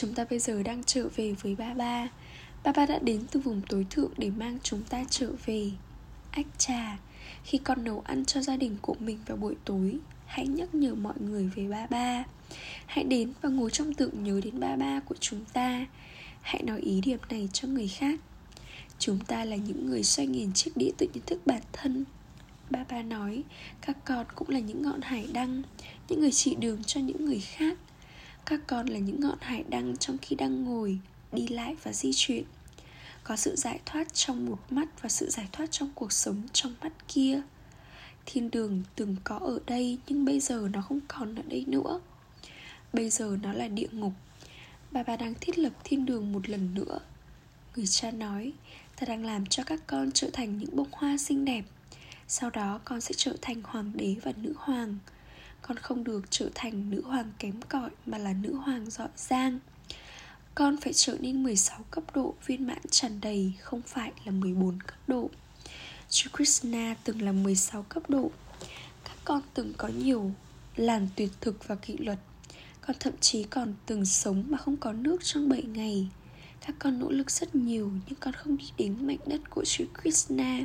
Chúng 0.00 0.14
ta 0.14 0.24
bây 0.30 0.38
giờ 0.38 0.62
đang 0.62 0.84
trở 0.84 1.08
về 1.16 1.32
với 1.32 1.54
ba 1.54 1.74
ba. 1.74 2.08
Ba 2.64 2.72
ba 2.72 2.86
đã 2.86 2.98
đến 2.98 3.22
từ 3.30 3.40
vùng 3.40 3.62
tối 3.68 3.86
thượng 3.90 4.10
để 4.16 4.30
mang 4.30 4.58
chúng 4.62 4.82
ta 4.82 5.04
trở 5.10 5.30
về. 5.46 5.70
Ách 6.30 6.46
trà 6.58 6.98
Khi 7.44 7.58
con 7.58 7.84
nấu 7.84 8.00
ăn 8.00 8.24
cho 8.24 8.40
gia 8.40 8.56
đình 8.56 8.76
của 8.82 8.94
mình 9.00 9.18
vào 9.26 9.36
buổi 9.36 9.54
tối, 9.64 9.98
Hãy 10.26 10.46
nhắc 10.46 10.74
nhở 10.74 10.94
mọi 10.94 11.14
người 11.20 11.50
về 11.54 11.68
ba 11.68 11.86
ba. 11.86 12.24
Hãy 12.86 13.04
đến 13.04 13.32
và 13.42 13.48
ngồi 13.48 13.70
trong 13.70 13.94
tượng 13.94 14.24
nhớ 14.24 14.40
đến 14.44 14.60
ba 14.60 14.76
ba 14.76 15.00
của 15.00 15.14
chúng 15.20 15.44
ta. 15.52 15.86
Hãy 16.40 16.62
nói 16.62 16.80
ý 16.80 17.00
điểm 17.00 17.18
này 17.30 17.48
cho 17.52 17.68
người 17.68 17.88
khác. 17.88 18.20
Chúng 18.98 19.18
ta 19.18 19.44
là 19.44 19.56
những 19.56 19.86
người 19.86 20.02
xoay 20.02 20.26
nghìn 20.26 20.52
chiếc 20.52 20.76
đĩa 20.76 20.90
tự 20.98 21.06
nhận 21.14 21.24
thức 21.26 21.46
bản 21.46 21.62
thân. 21.72 22.04
Ba 22.70 22.84
ba 22.90 23.02
nói, 23.02 23.42
Các 23.80 24.04
con 24.04 24.26
cũng 24.34 24.48
là 24.48 24.58
những 24.58 24.82
ngọn 24.82 25.00
hải 25.02 25.28
đăng, 25.32 25.62
Những 26.08 26.20
người 26.20 26.32
chỉ 26.32 26.54
đường 26.54 26.84
cho 26.84 27.00
những 27.00 27.24
người 27.24 27.40
khác. 27.40 27.78
Các 28.48 28.60
con 28.66 28.86
là 28.86 28.98
những 28.98 29.20
ngọn 29.20 29.38
hải 29.40 29.64
đăng 29.68 29.96
trong 29.96 30.18
khi 30.18 30.36
đang 30.36 30.64
ngồi, 30.64 30.98
Đi 31.32 31.48
lại 31.48 31.76
và 31.82 31.92
di 31.92 32.10
chuyển. 32.14 32.44
Có 33.24 33.36
sự 33.36 33.56
giải 33.56 33.80
thoát 33.86 34.14
trong 34.14 34.46
một 34.46 34.58
mắt 34.70 35.02
Và 35.02 35.08
sự 35.08 35.30
giải 35.30 35.48
thoát 35.52 35.70
trong 35.70 35.90
cuộc 35.94 36.12
sống 36.12 36.42
trong 36.52 36.74
mắt 36.82 36.92
kia. 37.08 37.42
Thiên 38.26 38.50
đường 38.50 38.82
từng 38.96 39.16
có 39.24 39.38
ở 39.38 39.58
đây, 39.66 39.98
Nhưng 40.08 40.24
bây 40.24 40.40
giờ 40.40 40.68
nó 40.72 40.82
không 40.82 41.00
còn 41.08 41.34
ở 41.34 41.42
đây 41.48 41.64
nữa. 41.68 42.00
Bây 42.92 43.10
giờ 43.10 43.38
nó 43.42 43.52
là 43.52 43.68
địa 43.68 43.88
ngục. 43.92 44.12
Bà 44.90 45.02
bà 45.02 45.16
đang 45.16 45.34
thiết 45.40 45.58
lập 45.58 45.72
thiên 45.84 46.06
đường 46.06 46.32
một 46.32 46.48
lần 46.48 46.74
nữa. 46.74 46.98
Người 47.76 47.86
cha 47.86 48.10
nói, 48.10 48.52
Ta 48.96 49.06
đang 49.06 49.24
làm 49.24 49.46
cho 49.46 49.64
các 49.64 49.80
con 49.86 50.10
trở 50.14 50.30
thành 50.32 50.58
những 50.58 50.76
bông 50.76 50.88
hoa 50.92 51.18
xinh 51.18 51.44
đẹp. 51.44 51.64
Sau 52.28 52.50
đó 52.50 52.80
con 52.84 53.00
sẽ 53.00 53.14
trở 53.16 53.36
thành 53.42 53.62
hoàng 53.64 53.92
đế 53.94 54.16
và 54.22 54.32
nữ 54.36 54.52
hoàng. 54.56 54.98
Con 55.68 55.76
không 55.76 56.04
được 56.04 56.20
trở 56.30 56.50
thành 56.54 56.90
nữ 56.90 57.02
hoàng 57.02 57.32
kém 57.38 57.62
cỏi 57.68 57.90
Mà 58.06 58.18
là 58.18 58.32
nữ 58.32 58.54
hoàng 58.54 58.90
giỏi 58.90 59.08
giang. 59.16 59.58
Con 60.54 60.76
phải 60.76 60.92
trở 60.92 61.16
nên 61.20 61.42
16 61.42 61.84
cấp 61.90 62.04
độ, 62.14 62.34
viên 62.46 62.66
mãn 62.66 62.78
tràn 62.90 63.20
đầy, 63.20 63.52
Không 63.60 63.82
phải 63.82 64.12
là 64.24 64.32
14 64.32 64.82
cấp 64.82 64.96
độ. 65.06 65.30
Chú 66.10 66.30
Krishna 66.36 66.94
từng 67.04 67.22
là 67.22 67.32
16 67.32 67.82
cấp 67.82 68.02
độ. 68.10 68.30
Các 69.04 69.16
con 69.24 69.42
từng 69.54 69.72
có 69.76 69.88
nhiều 69.88 70.30
làn 70.76 71.08
tuyệt 71.16 71.30
thực 71.40 71.68
và 71.68 71.74
kỷ 71.74 71.96
luật. 71.96 72.18
Con 72.80 72.96
thậm 73.00 73.12
chí 73.20 73.44
còn 73.44 73.74
từng 73.86 74.04
sống 74.04 74.44
mà 74.48 74.58
không 74.58 74.76
có 74.76 74.92
nước 74.92 75.24
trong 75.24 75.48
7 75.48 75.62
ngày. 75.62 76.08
Các 76.66 76.76
con 76.78 76.98
nỗ 76.98 77.10
lực 77.10 77.30
rất 77.30 77.54
nhiều, 77.54 77.92
nhưng 78.06 78.18
con 78.20 78.34
không 78.34 78.56
đi 78.56 78.66
đến 78.78 79.06
mảnh 79.06 79.18
đất 79.26 79.40
của 79.50 79.64
Sri 79.64 79.84
Krishna. 80.02 80.58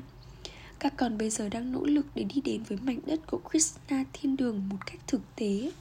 Các 0.83 0.93
con 0.97 1.17
bây 1.17 1.29
giờ 1.29 1.49
đang 1.49 1.71
nỗ 1.71 1.83
lực 1.83 2.05
để 2.15 2.23
đi 2.23 2.41
đến 2.41 2.63
với 2.63 2.77
mảnh 2.81 2.99
đất 3.05 3.19
của 3.27 3.39
Krishna 3.49 4.03
thiên 4.13 4.37
đường 4.37 4.69
một 4.69 4.77
cách 4.85 4.99
thực 5.07 5.21
tế. 5.35 5.71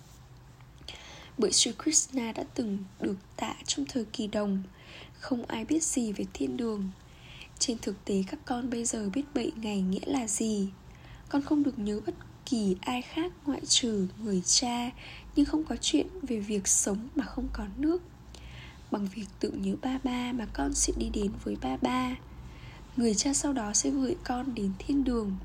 Bởi 1.38 1.52
Sri 1.52 1.72
Krishna 1.82 2.32
đã 2.32 2.44
từng 2.54 2.78
được 3.00 3.16
tạ 3.36 3.54
trong 3.66 3.86
thời 3.88 4.04
kỳ 4.04 4.26
đồng, 4.26 4.62
Không 5.20 5.46
ai 5.46 5.64
biết 5.64 5.82
gì 5.82 6.12
về 6.12 6.24
thiên 6.32 6.56
đường. 6.56 6.90
Trên 7.58 7.78
thực 7.78 8.04
tế, 8.04 8.24
các 8.30 8.40
con 8.44 8.70
bây 8.70 8.84
giờ 8.84 9.10
biết 9.14 9.22
bậy 9.34 9.52
ngày 9.56 9.80
nghĩa 9.82 10.06
là 10.06 10.26
gì. 10.26 10.68
Con 11.28 11.42
không 11.42 11.62
được 11.62 11.78
nhớ 11.78 12.00
bất 12.06 12.14
kỳ 12.46 12.76
ai 12.80 13.02
khác 13.02 13.32
ngoại 13.46 13.60
trừ 13.66 14.06
người 14.18 14.42
cha, 14.44 14.90
Nhưng 15.36 15.46
không 15.46 15.64
có 15.64 15.76
chuyện 15.80 16.06
về 16.22 16.38
việc 16.40 16.68
sống 16.68 17.08
mà 17.16 17.24
không 17.24 17.48
có 17.52 17.64
nước. 17.76 18.02
Bằng 18.90 19.08
việc 19.14 19.26
tự 19.40 19.50
nhớ 19.50 19.74
ba 19.82 19.98
ba 20.04 20.32
mà 20.32 20.46
con 20.52 20.74
sẽ 20.74 20.92
đi 20.96 21.10
đến 21.14 21.30
với 21.44 21.56
ba 21.62 21.76
ba 21.76 22.16
Người 22.96 23.14
cha 23.14 23.34
sau 23.34 23.52
đó 23.52 23.72
sẽ 23.74 23.90
gửi 23.90 24.16
con 24.24 24.54
đến 24.54 24.72
thiên 24.78 25.04
đường. 25.04 25.36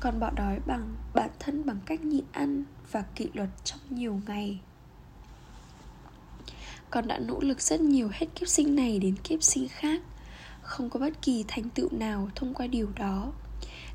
Con 0.00 0.20
bỏ 0.20 0.30
đói 0.30 0.58
bằng 0.66 0.94
bản 1.14 1.30
thân 1.38 1.66
bằng 1.66 1.78
cách 1.86 2.04
nhịn 2.04 2.24
ăn 2.32 2.64
và 2.92 3.02
kỷ 3.14 3.28
luật 3.34 3.48
trong 3.64 3.80
nhiều 3.90 4.20
ngày. 4.26 4.60
Con 6.90 7.08
đã 7.08 7.18
nỗ 7.18 7.40
lực 7.40 7.60
rất 7.60 7.80
nhiều 7.80 8.08
hết 8.12 8.26
kiếp 8.34 8.48
sinh 8.48 8.76
này 8.76 8.98
đến 8.98 9.16
kiếp 9.24 9.42
sinh 9.42 9.68
khác. 9.68 10.00
Không 10.62 10.90
có 10.90 11.00
bất 11.00 11.22
kỳ 11.22 11.44
thành 11.48 11.68
tựu 11.70 11.88
nào 11.92 12.28
thông 12.34 12.54
qua 12.54 12.66
điều 12.66 12.88
đó. 12.96 13.32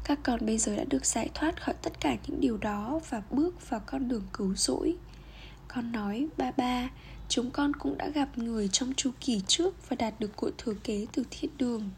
Các 0.03 0.19
con 0.23 0.45
bây 0.45 0.57
giờ 0.57 0.75
đã 0.75 0.83
được 0.83 1.05
giải 1.05 1.29
thoát 1.33 1.61
khỏi 1.61 1.75
tất 1.81 1.99
cả 1.99 2.15
những 2.27 2.39
điều 2.39 2.57
đó 2.57 2.99
và 3.09 3.21
bước 3.31 3.69
vào 3.69 3.81
con 3.85 4.07
đường 4.07 4.23
cứu 4.33 4.55
rỗi. 4.55 4.95
Con 5.67 5.91
nói, 5.91 6.27
ba 6.37 6.51
ba, 6.51 6.89
chúng 7.29 7.51
con 7.51 7.73
cũng 7.73 7.97
đã 7.97 8.09
gặp 8.09 8.37
người 8.37 8.67
trong 8.67 8.93
chu 8.93 9.11
kỳ 9.19 9.41
trước 9.47 9.89
và 9.89 9.95
đạt 9.95 10.19
được 10.19 10.35
cội 10.35 10.51
thừa 10.57 10.73
kế 10.83 11.05
từ 11.13 11.23
thiên 11.31 11.51
đường 11.57 11.89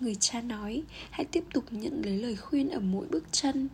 người 0.00 0.14
cha 0.14 0.40
nói, 0.40 0.82
hãy 1.10 1.24
tiếp 1.24 1.44
tục 1.52 1.64
nhận 1.70 2.02
lấy 2.04 2.18
lời 2.18 2.36
khuyên 2.36 2.70
ở 2.70 2.80
mỗi 2.80 3.06
bước 3.06 3.24
chân. 3.32 3.68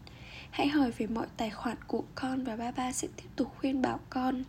Hãy 0.50 0.68
hỏi 0.68 0.90
về 0.90 1.06
mọi 1.06 1.26
tài 1.36 1.50
khoản 1.50 1.76
của 1.86 2.04
con 2.14 2.44
và 2.44 2.56
ba 2.56 2.70
ba 2.70 2.92
sẽ 2.92 3.08
tiếp 3.16 3.28
tục 3.36 3.52
khuyên 3.58 3.82
bảo 3.82 4.00
con. 4.10 4.44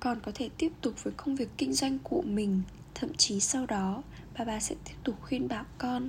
Con 0.00 0.20
có 0.20 0.32
thể 0.34 0.48
tiếp 0.58 0.72
tục 0.80 0.94
với 1.02 1.12
công 1.16 1.36
việc 1.36 1.48
kinh 1.56 1.72
doanh 1.72 1.98
của 1.98 2.22
mình, 2.22 2.62
thậm 2.94 3.14
chí 3.14 3.40
sau 3.40 3.66
đó, 3.66 4.02
ba 4.38 4.44
ba 4.44 4.60
sẽ 4.60 4.74
tiếp 4.84 4.94
tục 5.04 5.16
khuyên 5.22 5.48
bảo 5.48 5.64
con. 5.78 6.08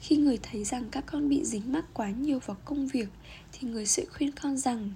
Khi 0.00 0.16
người 0.16 0.38
thấy 0.42 0.64
rằng 0.64 0.84
các 0.90 1.04
con 1.06 1.28
bị 1.28 1.44
dính 1.44 1.72
mắc 1.72 1.84
quá 1.94 2.10
nhiều 2.10 2.38
vào 2.46 2.56
công 2.64 2.86
việc, 2.86 3.08
thì 3.52 3.68
người 3.68 3.86
sẽ 3.86 4.04
khuyên 4.04 4.32
con 4.32 4.56
rằng, 4.56 4.90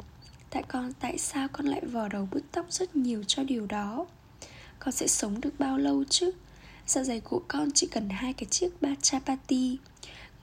tại 0.50 0.62
con, 0.68 0.92
tại 1.00 1.18
sao 1.18 1.48
con 1.52 1.66
lại 1.66 1.86
vò 1.86 2.08
đầu 2.08 2.28
bứt 2.32 2.42
tóc 2.52 2.66
rất 2.70 2.96
nhiều 2.96 3.22
cho 3.26 3.44
điều 3.44 3.66
đó? 3.66 4.06
Con 4.78 4.92
sẽ 4.92 5.06
sống 5.06 5.40
được 5.40 5.58
bao 5.58 5.78
lâu 5.78 6.04
chứ? 6.04 6.30
Dạ 6.86 7.02
dày 7.02 7.20
của 7.20 7.42
con 7.48 7.68
chỉ 7.74 7.86
cần 7.86 8.08
hai 8.08 8.32
cái 8.32 8.44
chiếc 8.50 8.82
ba 8.82 8.94
chapati. 9.02 9.78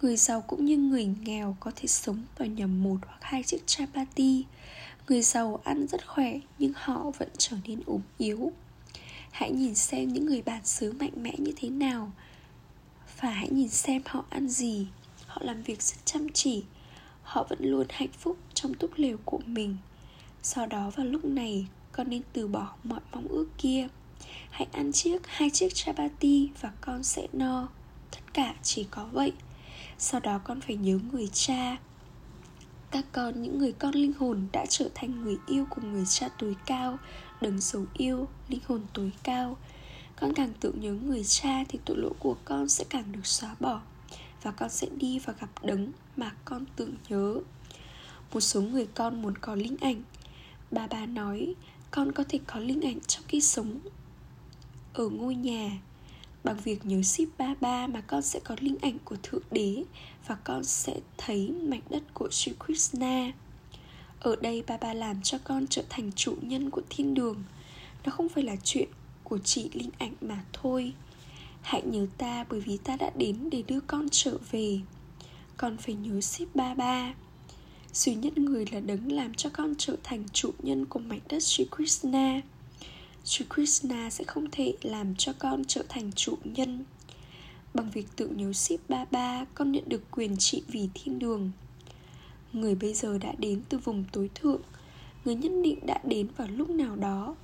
Người 0.01 0.17
giàu 0.17 0.41
cũng 0.41 0.65
như 0.65 0.77
người 0.77 1.05
nghèo 1.05 1.57
có 1.59 1.71
thể 1.75 1.87
sống 1.87 2.23
vào 2.37 2.47
nhầm 2.47 2.83
một 2.83 2.97
hoặc 3.05 3.17
hai 3.21 3.43
chiếc 3.43 3.61
chapati. 3.65 4.45
Người 5.07 5.21
giàu 5.21 5.61
ăn 5.63 5.87
rất 5.87 6.07
khỏe, 6.07 6.39
nhưng 6.59 6.73
họ 6.75 7.11
vẫn 7.17 7.29
trở 7.37 7.57
nên 7.67 7.81
ốm 7.85 8.01
yếu. 8.17 8.51
Hãy 9.31 9.51
nhìn 9.51 9.75
xem 9.75 10.13
những 10.13 10.25
người 10.25 10.41
bản 10.41 10.65
xứ 10.65 10.93
mạnh 10.99 11.13
mẽ 11.15 11.33
như 11.37 11.53
thế 11.55 11.69
nào. 11.69 12.11
Và 13.21 13.29
hãy 13.29 13.49
nhìn 13.49 13.69
xem 13.69 14.01
họ 14.05 14.25
ăn 14.29 14.49
gì. 14.49 14.87
Họ 15.25 15.41
làm 15.45 15.63
việc 15.63 15.81
rất 15.81 15.97
chăm 16.05 16.27
chỉ. 16.33 16.63
Họ 17.23 17.45
vẫn 17.49 17.59
luôn 17.61 17.87
hạnh 17.89 18.11
phúc 18.19 18.37
trong 18.53 18.73
túp 18.73 18.91
lều 18.95 19.17
của 19.25 19.39
mình. 19.45 19.77
Sau 20.41 20.65
đó 20.65 20.91
vào 20.95 21.05
lúc 21.05 21.25
này, 21.25 21.67
Con 21.93 22.09
nên 22.09 22.21
từ 22.33 22.47
bỏ 22.47 22.73
mọi 22.83 22.99
mong 23.11 23.27
ước 23.27 23.47
kia. 23.57 23.87
Hãy 24.53 24.67
ăn 24.71 24.91
chiếc, 24.91 25.27
hai 25.27 25.49
chiếc 25.49 25.69
chapati 25.73 26.49
Và 26.61 26.71
con 26.81 27.03
sẽ 27.03 27.27
no. 27.33 27.67
Tất 28.11 28.33
cả 28.33 28.55
chỉ 28.63 28.83
có 28.91 29.05
vậy. 29.11 29.33
Sau 29.97 30.19
đó 30.19 30.39
con 30.43 30.61
phải 30.61 30.75
nhớ 30.75 30.99
người 31.11 31.27
cha. 31.33 31.77
Các 32.91 33.05
con, 33.11 33.41
những 33.41 33.57
người 33.57 33.71
con 33.71 33.95
linh 33.95 34.13
hồn 34.13 34.47
đã 34.51 34.65
trở 34.69 34.89
thành 34.95 35.21
người 35.21 35.37
yêu 35.47 35.65
của 35.69 35.81
người 35.81 36.03
cha 36.09 36.29
tối 36.39 36.55
cao, 36.65 36.97
đấng 37.41 37.59
dấu 37.59 37.85
yêu, 37.93 38.27
linh 38.49 38.59
hồn 38.67 38.81
tối 38.93 39.11
cao. 39.23 39.57
Con 40.15 40.33
càng 40.33 40.53
tưởng 40.59 40.79
nhớ 40.79 40.93
người 40.93 41.23
cha 41.23 41.63
thì 41.69 41.79
tội 41.85 41.97
lỗi 41.97 42.13
của 42.19 42.35
con 42.45 42.69
sẽ 42.69 42.83
càng 42.89 43.11
được 43.11 43.25
xóa 43.25 43.55
bỏ 43.59 43.81
và 44.43 44.51
con 44.51 44.69
sẽ 44.69 44.87
đi 44.97 45.19
và 45.19 45.33
gặp 45.39 45.49
đấng 45.63 45.91
mà 46.17 46.31
con 46.45 46.65
tưởng 46.75 46.95
nhớ. 47.09 47.35
Một 48.33 48.39
số 48.39 48.61
người 48.61 48.87
con 48.95 49.21
muốn 49.21 49.37
có 49.37 49.55
linh 49.55 49.77
ảnh. 49.81 50.01
Bà 50.71 50.87
bà 50.87 51.05
nói, 51.05 51.55
con 51.91 52.11
có 52.11 52.23
thể 52.29 52.39
có 52.47 52.59
linh 52.59 52.81
ảnh 52.81 52.99
trong 53.07 53.23
khi 53.27 53.41
sống 53.41 53.79
ở 54.93 55.09
ngôi 55.09 55.35
nhà. 55.35 55.71
Bằng 56.43 56.57
việc 56.63 56.85
nhớ 56.85 57.01
ship 57.01 57.37
ba 57.37 57.55
ba 57.61 57.87
mà 57.87 58.01
con 58.01 58.21
sẽ 58.21 58.39
có 58.43 58.55
linh 58.59 58.77
ảnh 58.81 58.97
của 59.05 59.15
thượng 59.23 59.43
đế 59.51 59.83
và 60.27 60.35
con 60.35 60.63
sẽ 60.63 60.99
thấy 61.17 61.51
mảnh 61.61 61.81
đất 61.89 62.03
của 62.13 62.27
Sri 62.31 62.51
Krishna. 62.65 63.31
Ở 64.19 64.35
đây 64.35 64.63
ba 64.67 64.77
ba 64.77 64.93
làm 64.93 65.21
cho 65.21 65.37
con 65.43 65.67
trở 65.67 65.83
thành 65.89 66.11
chủ 66.11 66.35
nhân 66.41 66.69
của 66.69 66.81
thiên 66.89 67.13
đường. 67.13 67.43
Nó 68.05 68.11
không 68.11 68.29
phải 68.29 68.43
là 68.43 68.55
chuyện 68.63 68.87
của 69.23 69.37
chị 69.37 69.69
linh 69.73 69.89
ảnh 69.97 70.13
mà 70.21 70.43
thôi. 70.53 70.93
Hãy 71.61 71.81
nhớ 71.85 72.07
ta 72.17 72.45
bởi 72.49 72.59
vì 72.59 72.77
ta 72.77 72.95
đã 72.95 73.11
đến 73.15 73.49
để 73.49 73.63
đưa 73.67 73.79
con 73.79 74.07
trở 74.11 74.37
về. 74.51 74.79
Con 75.57 75.77
phải 75.77 75.95
nhớ 75.95 76.21
ship 76.21 76.55
ba 76.55 76.73
ba. 76.73 77.13
Duy 77.93 78.15
nhất 78.15 78.37
người 78.37 78.65
là 78.71 78.79
đấng 78.79 79.11
làm 79.11 79.33
cho 79.33 79.49
con 79.53 79.73
trở 79.77 79.95
thành 80.03 80.23
chủ 80.33 80.51
nhân 80.59 80.85
của 80.85 80.99
mảnh 80.99 81.19
đất 81.29 81.43
Sri 81.43 81.65
Krishna. 81.75 82.41
Chúa 83.25 83.45
Krishna 83.49 84.09
sẽ 84.09 84.23
không 84.23 84.51
thể 84.51 84.73
làm 84.81 85.15
cho 85.15 85.33
con 85.39 85.65
trở 85.67 85.83
thành 85.89 86.11
chủ 86.11 86.37
nhân. 86.43 86.85
Bằng 87.73 87.91
việc 87.91 88.07
tự 88.15 88.27
nhớ 88.27 88.53
ship 88.53 88.89
ba 88.89 89.05
ba, 89.11 89.45
Con 89.53 89.71
nhận 89.71 89.89
được 89.89 90.11
quyền 90.11 90.37
trị 90.37 90.63
vì 90.67 90.89
thiên 90.93 91.19
đường. 91.19 91.51
Người 92.53 92.75
bây 92.75 92.93
giờ 92.93 93.17
đã 93.17 93.33
đến 93.37 93.61
từ 93.69 93.77
vùng 93.77 94.03
tối 94.11 94.29
thượng. 94.35 94.61
Người 95.25 95.35
nhất 95.35 95.51
định 95.63 95.79
đã 95.85 95.99
đến 96.03 96.27
vào 96.37 96.47
lúc 96.47 96.69
nào 96.69 96.95
đó. 96.95 97.35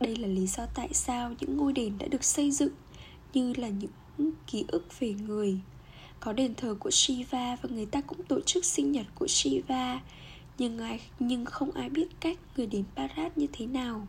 Đây 0.00 0.16
là 0.16 0.28
lý 0.28 0.46
do 0.46 0.66
tại 0.74 0.88
sao 0.92 1.34
những 1.40 1.56
ngôi 1.56 1.72
đền 1.72 1.98
đã 1.98 2.06
được 2.06 2.24
xây 2.24 2.50
dựng, 2.50 2.72
Như 3.34 3.52
là 3.56 3.68
những 3.68 4.32
ký 4.46 4.64
ức 4.68 5.00
về 5.00 5.14
người. 5.26 5.58
Có 6.20 6.32
đền 6.32 6.54
thờ 6.54 6.76
của 6.80 6.90
Shiva 6.90 7.56
và 7.62 7.68
người 7.72 7.86
ta 7.86 8.00
cũng 8.00 8.22
tổ 8.22 8.40
chức 8.40 8.64
sinh 8.64 8.92
nhật 8.92 9.06
của 9.14 9.26
Shiva, 9.28 10.00
Nhưng 10.58 10.78
ai, 10.78 11.00
nhưng 11.18 11.44
không 11.44 11.72
ai 11.72 11.88
biết 11.88 12.08
cách 12.20 12.38
người 12.56 12.66
đến 12.66 12.84
Parat 12.96 13.38
như 13.38 13.46
thế 13.52 13.66
nào. 13.66 14.06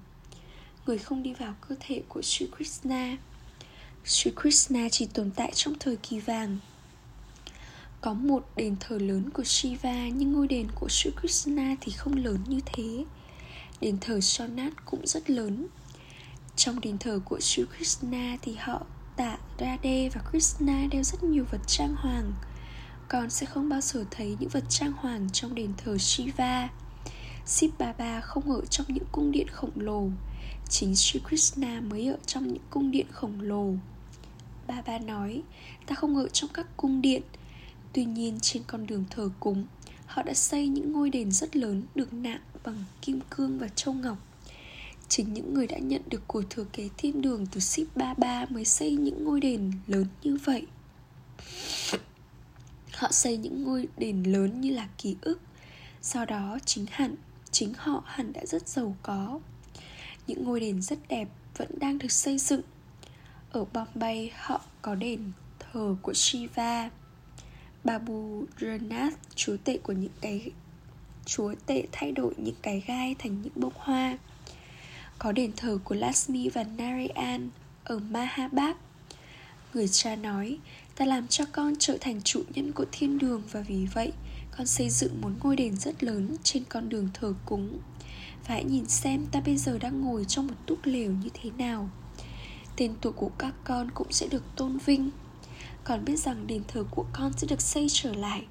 Người 0.85 0.97
không 0.97 1.23
đi 1.23 1.33
vào 1.33 1.55
cơ 1.69 1.75
thể 1.79 2.01
của 2.09 2.21
Sri 2.21 2.47
Krishna. 2.57 3.17
Sri 4.05 4.31
Krishna 4.41 4.89
chỉ 4.89 5.05
tồn 5.05 5.31
tại 5.31 5.51
trong 5.55 5.73
thời 5.79 5.95
kỳ 5.95 6.19
vàng. 6.19 6.57
Có 8.01 8.13
một 8.13 8.47
đền 8.55 8.75
thờ 8.79 8.97
lớn 8.97 9.29
của 9.29 9.43
Shiva, 9.43 10.07
Nhưng 10.07 10.33
ngôi 10.33 10.47
đền 10.47 10.67
của 10.75 10.89
Sri 10.89 11.09
Krishna 11.21 11.75
thì 11.81 11.91
không 11.91 12.13
lớn 12.13 12.37
như 12.47 12.59
thế. 12.65 13.05
Đền 13.81 13.97
thờ 14.01 14.21
Sonat 14.21 14.85
cũng 14.85 15.07
rất 15.07 15.29
lớn. 15.29 15.67
Trong 16.55 16.79
đền 16.79 16.97
thờ 16.97 17.19
của 17.25 17.39
Sri 17.39 17.63
Krishna 17.77 18.37
thì 18.41 18.55
họ 18.55 18.85
tạ 19.15 19.37
Radhe 19.59 20.09
và 20.09 20.21
Krishna 20.31 20.87
đeo 20.91 21.03
rất 21.03 21.23
nhiều 21.23 21.45
vật 21.51 21.61
trang 21.67 21.95
hoàng. 21.95 22.33
Con 23.07 23.29
sẽ 23.29 23.45
không 23.45 23.69
bao 23.69 23.81
giờ 23.81 24.05
thấy 24.11 24.37
những 24.39 24.49
vật 24.49 24.63
trang 24.69 24.91
hoàng 24.91 25.29
trong 25.33 25.55
đền 25.55 25.73
thờ 25.77 25.97
Shiva. 25.97 26.69
Ship 27.45 27.77
Baba 27.77 28.21
không 28.21 28.51
ở 28.51 28.61
trong 28.65 28.87
những 28.89 29.05
cung 29.11 29.31
điện 29.31 29.47
khổng 29.47 29.71
lồ. 29.75 30.07
Chính 30.69 30.95
Sri 30.95 31.19
Krishna 31.19 31.81
mới 31.81 32.07
ở 32.07 32.17
trong 32.25 32.47
những 32.47 32.63
cung 32.69 32.91
điện 32.91 33.05
khổng 33.11 33.41
lồ. 33.41 33.73
Baba 34.67 34.99
nói 34.99 35.41
Ta 35.85 35.95
không 35.95 36.17
ở 36.17 36.27
trong 36.27 36.49
các 36.53 36.67
cung 36.77 37.01
điện. 37.01 37.21
Tuy 37.93 38.05
nhiên 38.05 38.39
trên 38.41 38.63
con 38.67 38.87
đường 38.87 39.03
thờ 39.09 39.29
cúng 39.39 39.65
Họ 40.05 40.23
đã 40.23 40.33
xây 40.33 40.67
những 40.67 40.93
ngôi 40.93 41.09
đền 41.09 41.31
rất 41.31 41.55
lớn 41.55 41.83
Được 41.95 42.13
nạm 42.13 42.39
bằng 42.63 42.83
kim 43.01 43.19
cương 43.29 43.59
và 43.59 43.67
châu 43.67 43.93
ngọc. 43.93 44.17
Chính 45.07 45.33
những 45.33 45.53
người 45.53 45.67
đã 45.67 45.77
nhận 45.77 46.01
được 46.09 46.21
của 46.27 46.43
thừa 46.49 46.65
kế 46.73 46.89
thiên 46.97 47.21
đường 47.21 47.45
từ 47.51 47.59
Ship 47.59 47.95
Baba 47.95 48.45
mới 48.49 48.65
xây 48.65 48.91
những 48.91 49.23
ngôi 49.23 49.39
đền 49.39 49.71
lớn 49.87 50.05
như 50.23 50.37
vậy. 50.45 50.67
Họ 52.93 53.11
xây 53.11 53.37
những 53.37 53.63
ngôi 53.63 53.87
đền 53.97 54.23
lớn 54.23 54.61
như 54.61 54.69
là 54.71 54.87
ký 54.97 55.15
ức. 55.21 55.39
Sau 56.01 56.25
đó 56.25 56.57
chính 56.65 56.85
hẳn, 56.91 57.15
chính 57.55 57.73
họ 57.77 58.03
hẳn 58.05 58.33
đã 58.33 58.45
rất 58.45 58.67
giàu 58.67 58.95
có. 59.03 59.39
Những 60.27 60.43
ngôi 60.43 60.59
đền 60.59 60.81
rất 60.81 60.99
đẹp 61.09 61.27
vẫn 61.57 61.79
đang 61.79 61.97
được 61.97 62.11
xây 62.11 62.37
dựng. 62.37 62.61
Ở 63.51 63.65
Bombay 63.73 64.31
họ 64.35 64.61
có 64.81 64.95
đền 64.95 65.31
thờ 65.59 65.95
của 66.01 66.13
Shiva. 66.13 66.89
Babu 67.83 68.45
Ranath, 68.61 69.17
chúa 69.35 69.57
tể 69.63 69.77
của 69.77 69.93
những 69.93 70.11
cái 70.21 70.51
chúa 71.25 71.53
tể 71.65 71.87
thay 71.91 72.11
đổi 72.11 72.33
những 72.37 72.55
cái 72.61 72.83
gai 72.87 73.15
thành 73.19 73.41
những 73.41 73.53
bông 73.55 73.73
hoa. 73.75 74.17
Có 75.19 75.31
đền 75.31 75.51
thờ 75.57 75.79
của 75.83 75.95
Lasmi 75.95 76.49
và 76.49 76.63
Narayan 76.63 77.49
ở 77.83 77.99
Mahabad. 77.99 78.75
Người 79.73 79.87
cha 79.87 80.15
nói, 80.15 80.57
ta 80.95 81.05
làm 81.05 81.27
cho 81.27 81.45
con 81.51 81.73
trở 81.79 81.97
thành 82.01 82.21
chủ 82.21 82.43
nhân 82.53 82.71
của 82.71 82.85
thiên 82.91 83.17
đường 83.17 83.43
và 83.51 83.61
vì 83.61 83.85
vậy 83.93 84.11
con 84.57 84.67
xây 84.67 84.89
dựng 84.89 85.21
một 85.21 85.29
ngôi 85.43 85.55
đền 85.55 85.77
rất 85.77 86.03
lớn 86.03 86.35
trên 86.43 86.63
con 86.69 86.89
đường 86.89 87.09
thờ 87.13 87.33
cúng. 87.45 87.79
Và 88.47 88.53
hãy 88.53 88.63
nhìn 88.63 88.85
xem 88.85 89.25
ta 89.31 89.41
bây 89.45 89.57
giờ 89.57 89.77
đang 89.77 90.01
ngồi 90.01 90.25
trong 90.25 90.47
một 90.47 90.53
túp 90.65 90.79
lều 90.83 91.11
như 91.11 91.29
thế 91.33 91.49
nào. 91.57 91.89
Tên 92.75 92.95
tuổi 93.01 93.13
của 93.13 93.29
các 93.37 93.53
con 93.63 93.91
cũng 93.91 94.11
sẽ 94.11 94.27
được 94.27 94.43
tôn 94.55 94.77
vinh. 94.77 95.09
còn 95.83 96.05
biết 96.05 96.19
rằng 96.19 96.47
đền 96.47 96.61
thờ 96.67 96.83
của 96.91 97.05
con 97.13 97.31
sẽ 97.37 97.47
được 97.47 97.61
xây 97.61 97.87
trở 97.91 98.13
lại. 98.13 98.45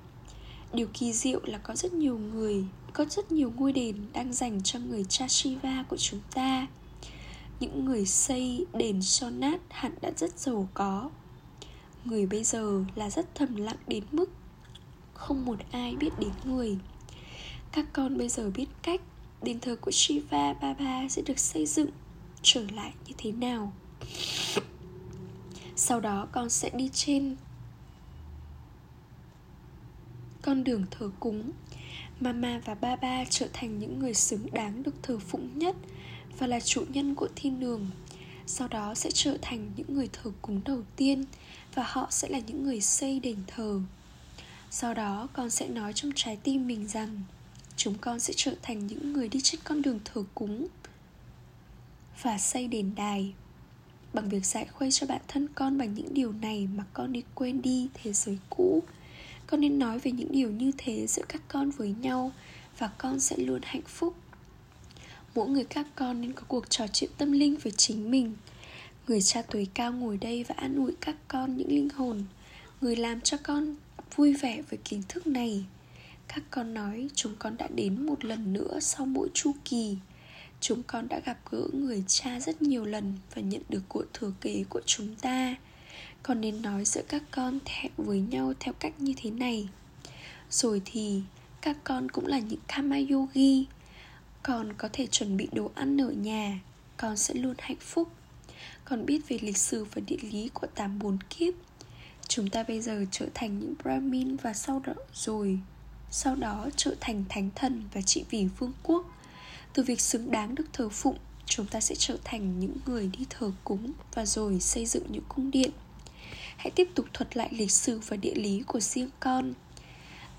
Điều 0.73 0.87
kỳ 0.95 1.13
diệu 1.13 1.41
là 1.45 1.59
có 1.59 1.75
rất 1.77 1.93
nhiều 1.93 2.19
người, 2.19 2.65
có 2.95 3.05
rất 3.05 3.33
nhiều 3.33 3.53
ngôi 3.57 3.73
đền 3.73 3.97
đang 4.13 4.33
dành 4.33 4.63
cho 4.63 4.79
người 4.79 5.05
cha 5.09 5.29
Shiva 5.29 5.85
của 5.89 5.97
chúng 5.97 6.21
ta 6.35 6.67
Những 7.61 7.85
người 7.85 8.07
xây 8.07 8.67
đền 8.73 9.03
Sonat 9.03 9.61
hẳn 9.71 9.93
đã 10.01 10.11
rất 10.17 10.39
giàu 10.39 10.69
có 10.75 11.11
Người 12.05 12.27
bây 12.27 12.45
giờ 12.45 12.85
là 12.95 13.11
rất 13.11 13.35
thầm 13.35 13.57
lặng 13.57 13.77
đến 13.87 14.05
mức 14.13 14.31
không 15.15 15.45
một 15.45 15.57
ai 15.71 15.97
biết 15.97 16.11
đến 16.19 16.31
người 16.45 16.79
Các 17.73 17.87
con 17.93 18.19
bây 18.19 18.29
giờ 18.29 18.51
biết 18.55 18.67
cách 18.83 19.01
Đền 19.43 19.61
thờ 19.61 19.77
của 19.81 19.91
Shiva 19.91 20.53
Baba 20.53 21.09
sẽ 21.09 21.23
được 21.23 21.39
xây 21.39 21.67
dựng 21.67 21.91
Trở 22.43 22.65
lại 22.75 22.93
như 23.07 23.15
thế 23.19 23.33
nào 23.33 23.73
Sau 25.77 26.01
đó 26.01 26.29
con 26.33 26.51
sẽ 26.51 26.71
đi 26.71 26.91
trên 26.93 27.37
con 30.43 30.65
đường 30.65 30.85
thờ 30.91 31.11
cúng 31.21 31.51
Mama 32.21 32.61
và 32.65 32.75
Baba 32.75 33.25
trở 33.31 33.49
thành 33.53 33.79
những 33.79 33.99
người 33.99 34.15
xứng 34.15 34.47
đáng 34.53 34.83
được 34.83 34.95
thờ 35.03 35.19
phụng 35.19 35.59
nhất 35.59 35.77
và 36.39 36.47
là 36.47 36.61
chủ 36.61 36.85
nhân 36.89 37.15
của 37.15 37.29
thiên 37.37 37.61
đường. 37.61 37.91
Sau 38.47 38.69
đó 38.69 38.95
sẽ 38.95 39.11
trở 39.15 39.39
thành 39.43 39.71
những 39.77 39.95
người 39.95 40.09
thờ 40.13 40.33
cúng 40.43 40.61
đầu 40.65 40.83
tiên 40.97 41.25
và 41.75 41.85
họ 41.87 42.07
sẽ 42.11 42.29
là 42.29 42.39
những 42.39 42.65
người 42.65 42.81
xây 42.81 43.21
đền 43.21 43.37
thờ. 43.47 43.81
Sau 44.77 44.95
đó, 44.95 45.29
con 45.33 45.51
sẽ 45.51 45.69
nói 45.69 45.93
trong 45.93 46.13
trái 46.15 46.39
tim 46.43 46.67
mình 46.67 46.89
rằng, 46.89 47.23
chúng 47.77 47.95
con 47.99 48.21
sẽ 48.21 48.35
trở 48.37 48.55
thành 48.63 48.87
những 48.87 49.13
người 49.13 49.29
đi 49.29 49.41
trên 49.43 49.61
con 49.65 49.83
đường 49.83 50.01
thờ 50.05 50.25
cúng 50.35 50.67
và 52.23 52.39
xây 52.39 52.69
đền 52.69 52.95
đài. 52.97 53.35
Bằng 54.13 54.29
việc 54.29 54.47
dạy 54.47 54.67
khuây 54.73 54.91
cho 54.91 55.07
bản 55.07 55.21
thân 55.29 55.49
con 55.55 55.79
bằng 55.79 55.95
những 55.95 56.15
điều 56.15 56.33
này 56.33 56.69
mà 56.75 56.85
con 56.93 57.13
đi 57.13 57.23
quên 57.35 57.63
đi 57.63 57.89
thế 57.95 58.13
giới 58.13 58.39
cũ. 58.51 58.83
Con 59.47 59.61
nên 59.61 59.79
nói 59.79 59.99
về 59.99 60.13
những 60.13 60.33
điều 60.33 60.51
như 60.51 60.71
thế 60.79 61.07
giữa 61.07 61.23
các 61.29 61.43
con 61.49 61.71
với 61.71 61.95
nhau 62.01 62.33
và 62.79 62.91
con 62.99 63.21
sẽ 63.21 63.37
luôn 63.37 63.61
hạnh 63.65 63.87
phúc. 63.87 64.15
Mỗi 65.35 65.49
người 65.49 65.65
các 65.65 65.87
con 65.95 66.21
nên 66.21 66.33
có 66.33 66.43
cuộc 66.49 66.71
trò 66.71 66.87
chuyện 66.93 67.11
tâm 67.19 67.33
linh 67.33 67.57
với 67.57 67.73
chính 67.77 68.11
mình. 68.11 68.37
Người 69.09 69.23
cha 69.23 69.43
tuổi 69.43 69.69
cao 69.75 69.93
ngồi 69.93 70.17
đây 70.17 70.45
và 70.45 70.55
an 70.59 70.77
ủi 70.77 70.93
các 71.01 71.17
con 71.29 71.57
những 71.57 71.69
linh 71.69 71.89
hồn. 71.91 72.25
Người 72.81 72.97
làm 72.97 73.21
cho 73.21 73.37
con 73.43 73.77
vui 74.17 74.35
vẻ 74.35 74.63
với 74.71 74.79
kiến 74.85 75.03
thức 75.09 75.27
này. 75.27 75.65
Các 76.29 76.43
con 76.51 76.75
nói 76.75 77.09
chúng 77.15 77.35
con 77.39 77.57
đã 77.57 77.69
đến 77.75 78.07
một 78.07 78.25
lần 78.25 78.53
nữa 78.53 78.79
sau 78.81 79.07
mỗi 79.07 79.29
chu 79.35 79.53
kỳ. 79.65 79.97
Chúng 80.61 80.83
con 80.83 81.09
đã 81.09 81.21
gặp 81.21 81.39
gỡ 81.51 81.63
người 81.73 82.05
cha 82.07 82.41
rất 82.41 82.63
nhiều 82.63 82.85
lần 82.85 83.15
và 83.35 83.43
nhận 83.43 83.63
được 83.69 83.83
của 83.89 84.05
thừa 84.13 84.33
kế 84.41 84.65
của 84.69 84.81
chúng 84.87 85.15
ta. 85.15 85.57
Còn 86.23 86.41
nên 86.41 86.63
nói 86.63 86.85
giữa 86.85 87.03
các 87.09 87.23
con 87.31 87.59
thẹn 87.65 87.93
với 87.97 88.21
nhau 88.21 88.53
theo 88.61 88.75
cách 88.75 89.01
như 89.01 89.13
thế 89.17 89.31
này. 89.31 89.69
Rồi 90.51 90.83
thì, 90.85 91.23
các 91.61 91.77
con 91.85 92.11
cũng 92.11 92.27
là 92.27 92.39
những 92.39 92.61
kama 92.69 92.97
yogi. 93.11 93.65
Con 94.43 94.73
có 94.73 94.89
thể 94.93 95.07
chuẩn 95.07 95.37
bị 95.37 95.49
đồ 95.53 95.71
ăn 95.75 96.01
ở 96.01 96.11
nhà. 96.11 96.61
Con 96.97 97.17
sẽ 97.17 97.35
luôn 97.35 97.55
hạnh 97.59 97.81
phúc. 97.81 98.09
Con 98.85 99.07
biết 99.07 99.21
về 99.29 99.39
lịch 99.43 99.57
sử 99.57 99.85
và 99.85 100.03
địa 100.07 100.17
lý 100.23 100.51
của 100.55 100.67
tám 100.75 100.99
bốn 100.99 101.19
kiếp 101.31 101.55
chúng 102.37 102.51
ta 102.51 102.63
bây 102.63 102.81
giờ 102.81 103.05
trở 103.11 103.27
thành 103.35 103.59
những 103.59 103.75
brahmin 103.83 104.37
và 104.37 104.53
sau 104.53 104.83
đó, 104.87 104.93
rồi, 105.13 105.59
sau 106.11 106.35
đó 106.35 106.69
trở 106.77 106.95
thành 107.01 107.25
thánh 107.29 107.51
thần 107.55 107.83
và 107.93 108.01
trị 108.03 108.25
vì 108.31 108.49
vương 108.59 108.73
quốc. 108.83 109.07
Từ 109.73 109.83
việc 109.83 110.01
xứng 110.01 110.31
đáng 110.31 110.55
được 110.55 110.65
thờ 110.73 110.89
phụng, 110.89 111.17
chúng 111.47 111.67
ta 111.67 111.81
sẽ 111.81 111.95
trở 111.99 112.17
thành 112.25 112.61
những 112.61 112.77
người 112.87 113.11
đi 113.19 113.27
thờ 113.31 113.53
cúng 113.65 113.93
và 114.15 114.27
rồi 114.27 114.61
xây 114.61 114.87
dựng 114.87 115.05
những 115.09 115.23
cung 115.29 115.51
điện. 115.51 115.71
Hãy 116.57 116.71
tiếp 116.71 116.89
tục 116.95 117.07
thuật 117.13 117.37
lại 117.37 117.49
lịch 117.53 117.71
sử 117.71 118.01
và 118.09 118.17
địa 118.17 118.35
lý 118.35 118.63
của 118.67 118.81
riêng 118.81 119.11
con. 119.21 119.55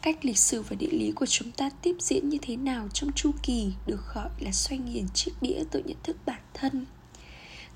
Cách 0.01 0.25
lịch 0.25 0.37
sử 0.37 0.61
và 0.61 0.75
địa 0.75 0.91
lý 0.91 1.11
của 1.11 1.25
chúng 1.25 1.51
ta 1.51 1.69
tiếp 1.81 1.95
diễn 1.99 2.29
như 2.29 2.37
thế 2.41 2.55
nào 2.55 2.87
trong 2.93 3.11
chu 3.11 3.31
kỳ 3.43 3.71
được 3.87 4.01
gọi 4.15 4.29
là 4.39 4.51
xoay 4.51 4.77
nghiền 4.77 5.07
chiếc 5.13 5.31
đĩa 5.41 5.63
tự 5.71 5.83
nhận 5.85 5.97
thức 6.03 6.17
bản 6.25 6.41
thân. 6.53 6.85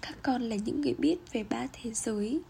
Các 0.01 0.17
con 0.23 0.41
là 0.41 0.55
những 0.55 0.81
người 0.81 0.93
biết 0.93 1.17
về 1.31 1.43
ba 1.43 1.67
thế 1.73 1.91
giới 1.93 2.41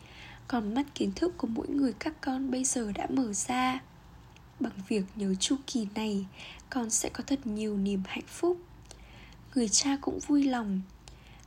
còn 0.51 0.73
mắt 0.73 0.85
kiến 0.95 1.12
thức 1.15 1.33
của 1.38 1.47
mỗi 1.47 1.67
người 1.67 1.93
các 1.99 2.13
con 2.21 2.51
bây 2.51 2.63
giờ 2.63 2.91
đã 2.91 3.07
mở 3.09 3.33
ra. 3.33 3.79
Bằng 4.59 4.73
việc 4.88 5.03
nhớ 5.15 5.35
chu 5.39 5.55
kỳ 5.67 5.88
này, 5.95 6.25
con 6.69 6.89
sẽ 6.89 7.09
có 7.09 7.23
thật 7.27 7.47
nhiều 7.47 7.77
niềm 7.77 8.01
hạnh 8.05 8.27
phúc. 8.27 8.57
Người 9.55 9.69
cha 9.69 9.97
cũng 10.01 10.19
vui 10.19 10.43
lòng. 10.43 10.81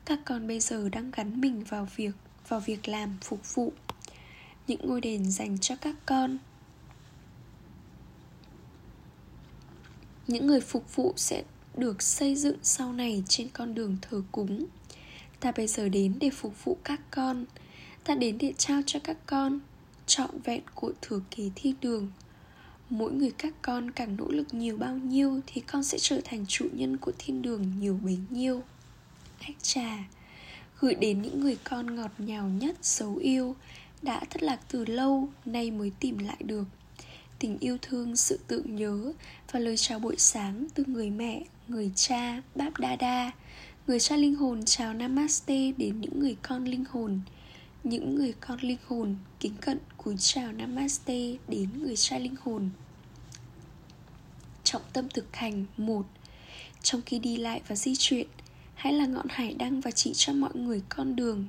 Các 0.04 0.18
con 0.24 0.46
bây 0.48 0.60
giờ 0.60 0.88
đang 0.88 1.10
gắn 1.10 1.40
mình 1.40 1.64
vào 1.64 1.88
việc 1.96 2.12
vào 2.48 2.60
việc 2.60 2.88
làm 2.88 3.16
phục 3.22 3.54
vụ. 3.54 3.72
Những 4.66 4.80
ngôi 4.86 5.00
đền 5.00 5.30
dành 5.30 5.58
cho 5.58 5.76
các 5.76 5.94
con. 6.06 6.38
Những 10.26 10.46
người 10.46 10.60
phục 10.60 10.96
vụ 10.96 11.12
sẽ 11.16 11.44
được 11.76 12.02
xây 12.02 12.36
dựng 12.36 12.56
sau 12.62 12.92
này 12.92 13.24
trên 13.28 13.48
con 13.48 13.74
đường 13.74 13.96
thờ 14.02 14.22
cúng. 14.32 14.66
Ta 15.40 15.52
bây 15.52 15.66
giờ 15.66 15.88
đến 15.88 16.14
để 16.20 16.30
phục 16.30 16.64
vụ 16.64 16.78
các 16.84 17.00
con 17.10 17.44
ta 18.04 18.14
đến 18.14 18.38
để 18.38 18.52
trao 18.58 18.80
cho 18.86 18.98
các 19.04 19.16
con, 19.26 19.60
trọn 20.06 20.30
vẹn 20.44 20.62
của 20.74 20.92
thừa 21.02 21.20
kế 21.30 21.50
thiên 21.54 21.74
đường. 21.80 22.12
Mỗi 22.90 23.12
người 23.12 23.30
các 23.30 23.54
con 23.62 23.90
càng 23.90 24.16
nỗ 24.16 24.28
lực 24.28 24.54
nhiều 24.54 24.76
bao 24.76 24.96
nhiêu 24.96 25.40
thì 25.46 25.60
con 25.60 25.82
sẽ 25.82 25.98
trở 26.00 26.20
thành 26.24 26.44
chủ 26.48 26.68
nhân 26.72 26.96
của 26.96 27.12
thiên 27.18 27.42
đường 27.42 27.72
nhiều 27.80 27.98
bấy 28.02 28.18
nhiêu. 28.30 28.62
Ách 29.40 29.62
trà, 29.62 29.98
gửi 30.80 30.94
đến 30.94 31.22
những 31.22 31.40
người 31.40 31.58
con 31.64 31.96
ngọt 31.96 32.10
ngào 32.18 32.48
nhất 32.48 32.76
xấu 32.82 33.16
yêu, 33.16 33.56
đã 34.02 34.20
thất 34.30 34.42
lạc 34.42 34.60
từ 34.70 34.84
lâu, 34.84 35.28
nay 35.44 35.70
mới 35.70 35.92
tìm 36.00 36.18
lại 36.18 36.36
được. 36.44 36.64
Tình 37.38 37.58
yêu 37.58 37.78
thương, 37.82 38.16
sự 38.16 38.38
tượng 38.46 38.76
nhớ 38.76 39.12
và 39.52 39.60
lời 39.60 39.76
chào 39.76 39.98
buổi 39.98 40.16
sáng 40.18 40.66
từ 40.74 40.84
người 40.86 41.10
mẹ, 41.10 41.42
người 41.68 41.90
cha 41.94 42.42
báp 42.54 42.78
đa 42.78 42.96
đa. 42.96 43.30
Người 43.86 44.00
cha 44.00 44.16
linh 44.16 44.34
hồn 44.34 44.64
chào 44.64 44.94
namaste 44.94 45.72
đến 45.76 46.00
những 46.00 46.20
người 46.20 46.36
con 46.42 46.64
linh 46.64 46.84
hồn 46.90 47.20
những 47.84 48.14
người 48.14 48.34
con 48.40 48.60
linh 48.60 48.78
hồn 48.86 49.16
kính 49.40 49.54
cận 49.60 49.78
cúi 49.96 50.14
chào 50.18 50.52
namaste 50.52 51.36
đến 51.48 51.68
người 51.82 51.96
cha 51.96 52.18
linh 52.18 52.34
hồn. 52.40 52.70
Trọng 54.64 54.82
tâm 54.92 55.08
thực 55.08 55.36
hành 55.36 55.64
một. 55.76 56.06
Trong 56.82 57.02
khi 57.06 57.18
đi 57.18 57.36
lại 57.36 57.60
và 57.68 57.76
di 57.76 57.94
chuyển, 57.98 58.26
hãy 58.74 58.92
là 58.92 59.06
ngọn 59.06 59.26
hải 59.30 59.54
đăng 59.54 59.80
và 59.80 59.90
chỉ 59.90 60.12
cho 60.14 60.32
mọi 60.32 60.50
người 60.54 60.82
con 60.88 61.16
đường. 61.16 61.46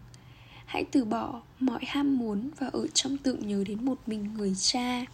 Hãy 0.66 0.84
từ 0.92 1.06
bỏ 1.06 1.42
mọi 1.60 1.82
ham 1.88 2.18
muốn 2.18 2.50
và 2.60 2.68
ở 2.68 2.88
trong 2.88 3.18
tượng 3.18 3.48
nhớ 3.48 3.64
đến 3.68 3.86
một 3.86 4.00
mình 4.08 4.34
người 4.34 4.54
cha. 4.58 5.06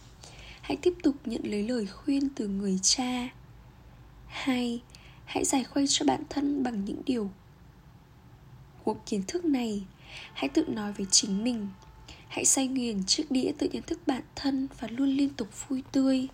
Hãy 0.60 0.76
tiếp 0.82 0.94
tục 1.02 1.14
nhận 1.24 1.42
lấy 1.44 1.68
lời 1.68 1.86
khuyên 1.86 2.28
từ 2.28 2.48
người 2.48 2.78
cha. 2.82 3.28
Hai, 4.26 4.82
hãy 5.24 5.44
giải 5.44 5.64
khuây 5.64 5.84
cho 5.88 6.04
bản 6.04 6.22
thân 6.30 6.62
bằng 6.62 6.84
những 6.84 7.02
điều 7.06 7.30
của 8.84 8.96
kiến 9.06 9.22
thức 9.28 9.44
này 9.44 9.84
hãy 10.32 10.48
tự 10.48 10.64
nói 10.68 10.92
với 10.92 11.06
chính 11.10 11.44
mình 11.44 11.68
hãy 12.28 12.44
say 12.44 12.68
nghiền 12.68 13.04
chiếc 13.06 13.30
đĩa 13.30 13.52
tự 13.58 13.68
nhận 13.72 13.82
thức 13.82 14.00
bản 14.06 14.22
thân 14.34 14.68
và 14.80 14.88
luôn 14.88 15.08
liên 15.08 15.30
tục 15.30 15.68
vui 15.68 15.82
tươi 15.92 16.28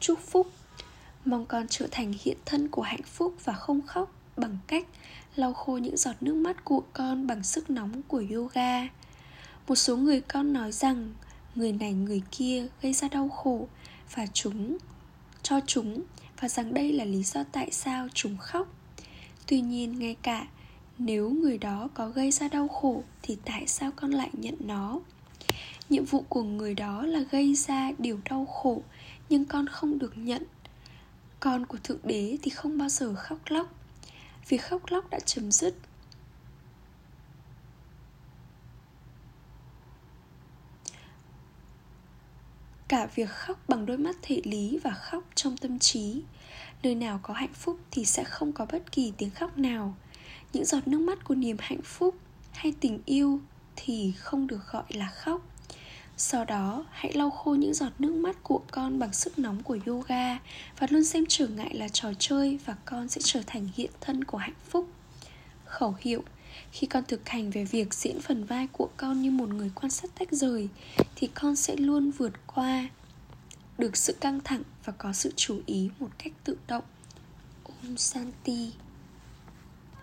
chúc 0.00 0.18
phúc 0.20 0.52
Mong 1.24 1.46
con 1.46 1.66
trở 1.68 1.86
thành 1.90 2.14
hiện 2.22 2.36
thân 2.44 2.68
của 2.68 2.82
hạnh 2.82 3.02
phúc 3.02 3.34
và 3.44 3.52
không 3.52 3.80
khóc 3.86 4.12
bằng 4.36 4.58
cách 4.66 4.86
lau 5.36 5.52
khô 5.52 5.76
những 5.76 5.96
giọt 5.96 6.16
nước 6.20 6.34
mắt 6.34 6.64
của 6.64 6.82
con 6.92 7.26
bằng 7.26 7.42
sức 7.42 7.70
nóng 7.70 8.02
của 8.08 8.22
yoga. 8.34 8.88
Một 9.68 9.74
số 9.74 9.96
người 9.96 10.20
con 10.20 10.52
nói 10.52 10.72
rằng, 10.72 11.14
người 11.54 11.72
này, 11.72 11.92
người 11.92 12.22
kia 12.30 12.66
gây 12.82 12.92
ra 12.92 13.08
đau 13.08 13.28
khổ 13.28 13.68
và 14.14 14.26
chúng, 14.32 14.78
cho 15.42 15.60
chúng 15.66 16.02
và 16.40 16.48
rằng 16.48 16.74
đây 16.74 16.92
là 16.92 17.04
lý 17.04 17.22
do 17.22 17.44
tại 17.52 17.68
sao 17.70 18.08
chúng 18.14 18.36
khóc. 18.36 18.68
Tuy 19.46 19.60
nhiên, 19.60 19.98
ngay 19.98 20.16
cả 20.22 20.46
nếu 21.04 21.30
người 21.30 21.58
đó 21.58 21.88
có 21.94 22.08
gây 22.08 22.30
ra 22.30 22.48
đau 22.48 22.68
khổ, 22.68 23.02
thì 23.22 23.36
tại 23.44 23.66
sao 23.66 23.90
con 23.96 24.10
lại 24.10 24.30
nhận 24.32 24.54
nó? 24.60 25.00
Nhiệm 25.88 26.04
vụ 26.04 26.24
của 26.28 26.42
người 26.42 26.74
đó 26.74 27.06
là 27.06 27.20
gây 27.20 27.54
ra 27.54 27.92
điều 27.98 28.20
đau 28.30 28.46
khổ, 28.46 28.82
nhưng 29.28 29.44
con 29.44 29.66
không 29.66 29.98
được 29.98 30.12
nhận. 30.16 30.42
Con 31.40 31.66
của 31.66 31.78
thượng 31.84 32.00
đế 32.02 32.38
thì 32.42 32.50
không 32.50 32.78
bao 32.78 32.88
giờ 32.88 33.14
khóc 33.14 33.38
lóc. 33.48 33.74
Vì 34.48 34.56
khóc 34.56 34.82
lóc 34.88 35.10
đã 35.10 35.18
chấm 35.18 35.52
dứt. 35.52 35.74
Cả 42.88 43.06
việc 43.14 43.30
khóc 43.30 43.58
bằng 43.68 43.86
đôi 43.86 43.98
mắt 43.98 44.16
thể 44.22 44.40
lý 44.44 44.78
và 44.84 44.90
khóc 44.90 45.24
trong 45.34 45.56
tâm 45.56 45.78
trí. 45.78 46.22
Nơi 46.82 46.94
nào 46.94 47.20
có 47.22 47.34
hạnh 47.34 47.54
phúc 47.54 47.80
thì 47.90 48.04
sẽ 48.04 48.24
không 48.24 48.52
có 48.52 48.66
bất 48.72 48.92
kỳ 48.92 49.12
tiếng 49.18 49.30
khóc 49.30 49.58
nào 49.58 49.94
những 50.52 50.64
giọt 50.64 50.88
nước 50.88 51.00
mắt 51.00 51.24
của 51.24 51.34
niềm 51.34 51.56
hạnh 51.60 51.82
phúc 51.84 52.14
hay 52.52 52.72
tình 52.80 52.98
yêu 53.04 53.40
thì 53.76 54.12
không 54.18 54.46
được 54.46 54.60
gọi 54.72 54.84
là 54.88 55.08
khóc 55.08 55.42
sau 56.24 56.44
đó, 56.44 56.84
hãy 56.90 57.12
lau 57.12 57.30
khô 57.30 57.54
những 57.54 57.74
giọt 57.74 57.92
nước 57.98 58.14
mắt 58.14 58.36
của 58.42 58.60
con 58.70 58.98
bằng 58.98 59.12
sức 59.12 59.38
nóng 59.38 59.62
của 59.62 59.78
yoga 59.86 60.38
và 60.78 60.86
luôn 60.90 61.04
xem 61.04 61.24
trở 61.28 61.46
ngại 61.46 61.74
là 61.74 61.88
trò 61.88 62.12
chơi 62.18 62.58
và 62.64 62.76
con 62.84 63.08
sẽ 63.08 63.20
trở 63.24 63.40
thành 63.46 63.68
hiện 63.74 63.90
thân 64.00 64.24
của 64.24 64.38
hạnh 64.38 64.54
phúc. 64.68 64.88
Khẩu 65.64 65.94
hiệu 66.00 66.22
khi 66.72 66.86
con 66.86 67.04
thực 67.08 67.28
hành 67.28 67.50
về 67.50 67.64
việc 67.64 67.94
diễn 67.94 68.20
phần 68.20 68.44
vai 68.44 68.68
của 68.72 68.88
con 68.96 69.22
như 69.22 69.30
một 69.30 69.48
người 69.48 69.70
quan 69.74 69.90
sát 69.90 70.10
tách 70.18 70.32
rời 70.32 70.68
thì 71.16 71.26
con 71.34 71.56
sẽ 71.56 71.76
luôn 71.76 72.10
vượt 72.10 72.32
qua 72.46 72.88
được 73.78 73.96
sự 73.96 74.12
căng 74.20 74.40
thẳng 74.44 74.62
và 74.84 74.92
có 74.92 75.12
sự 75.12 75.32
chú 75.36 75.60
ý 75.66 75.90
một 75.98 76.08
cách 76.18 76.32
tự 76.44 76.56
động. 76.68 76.84
Om 77.64 77.96
Santi 77.96 78.72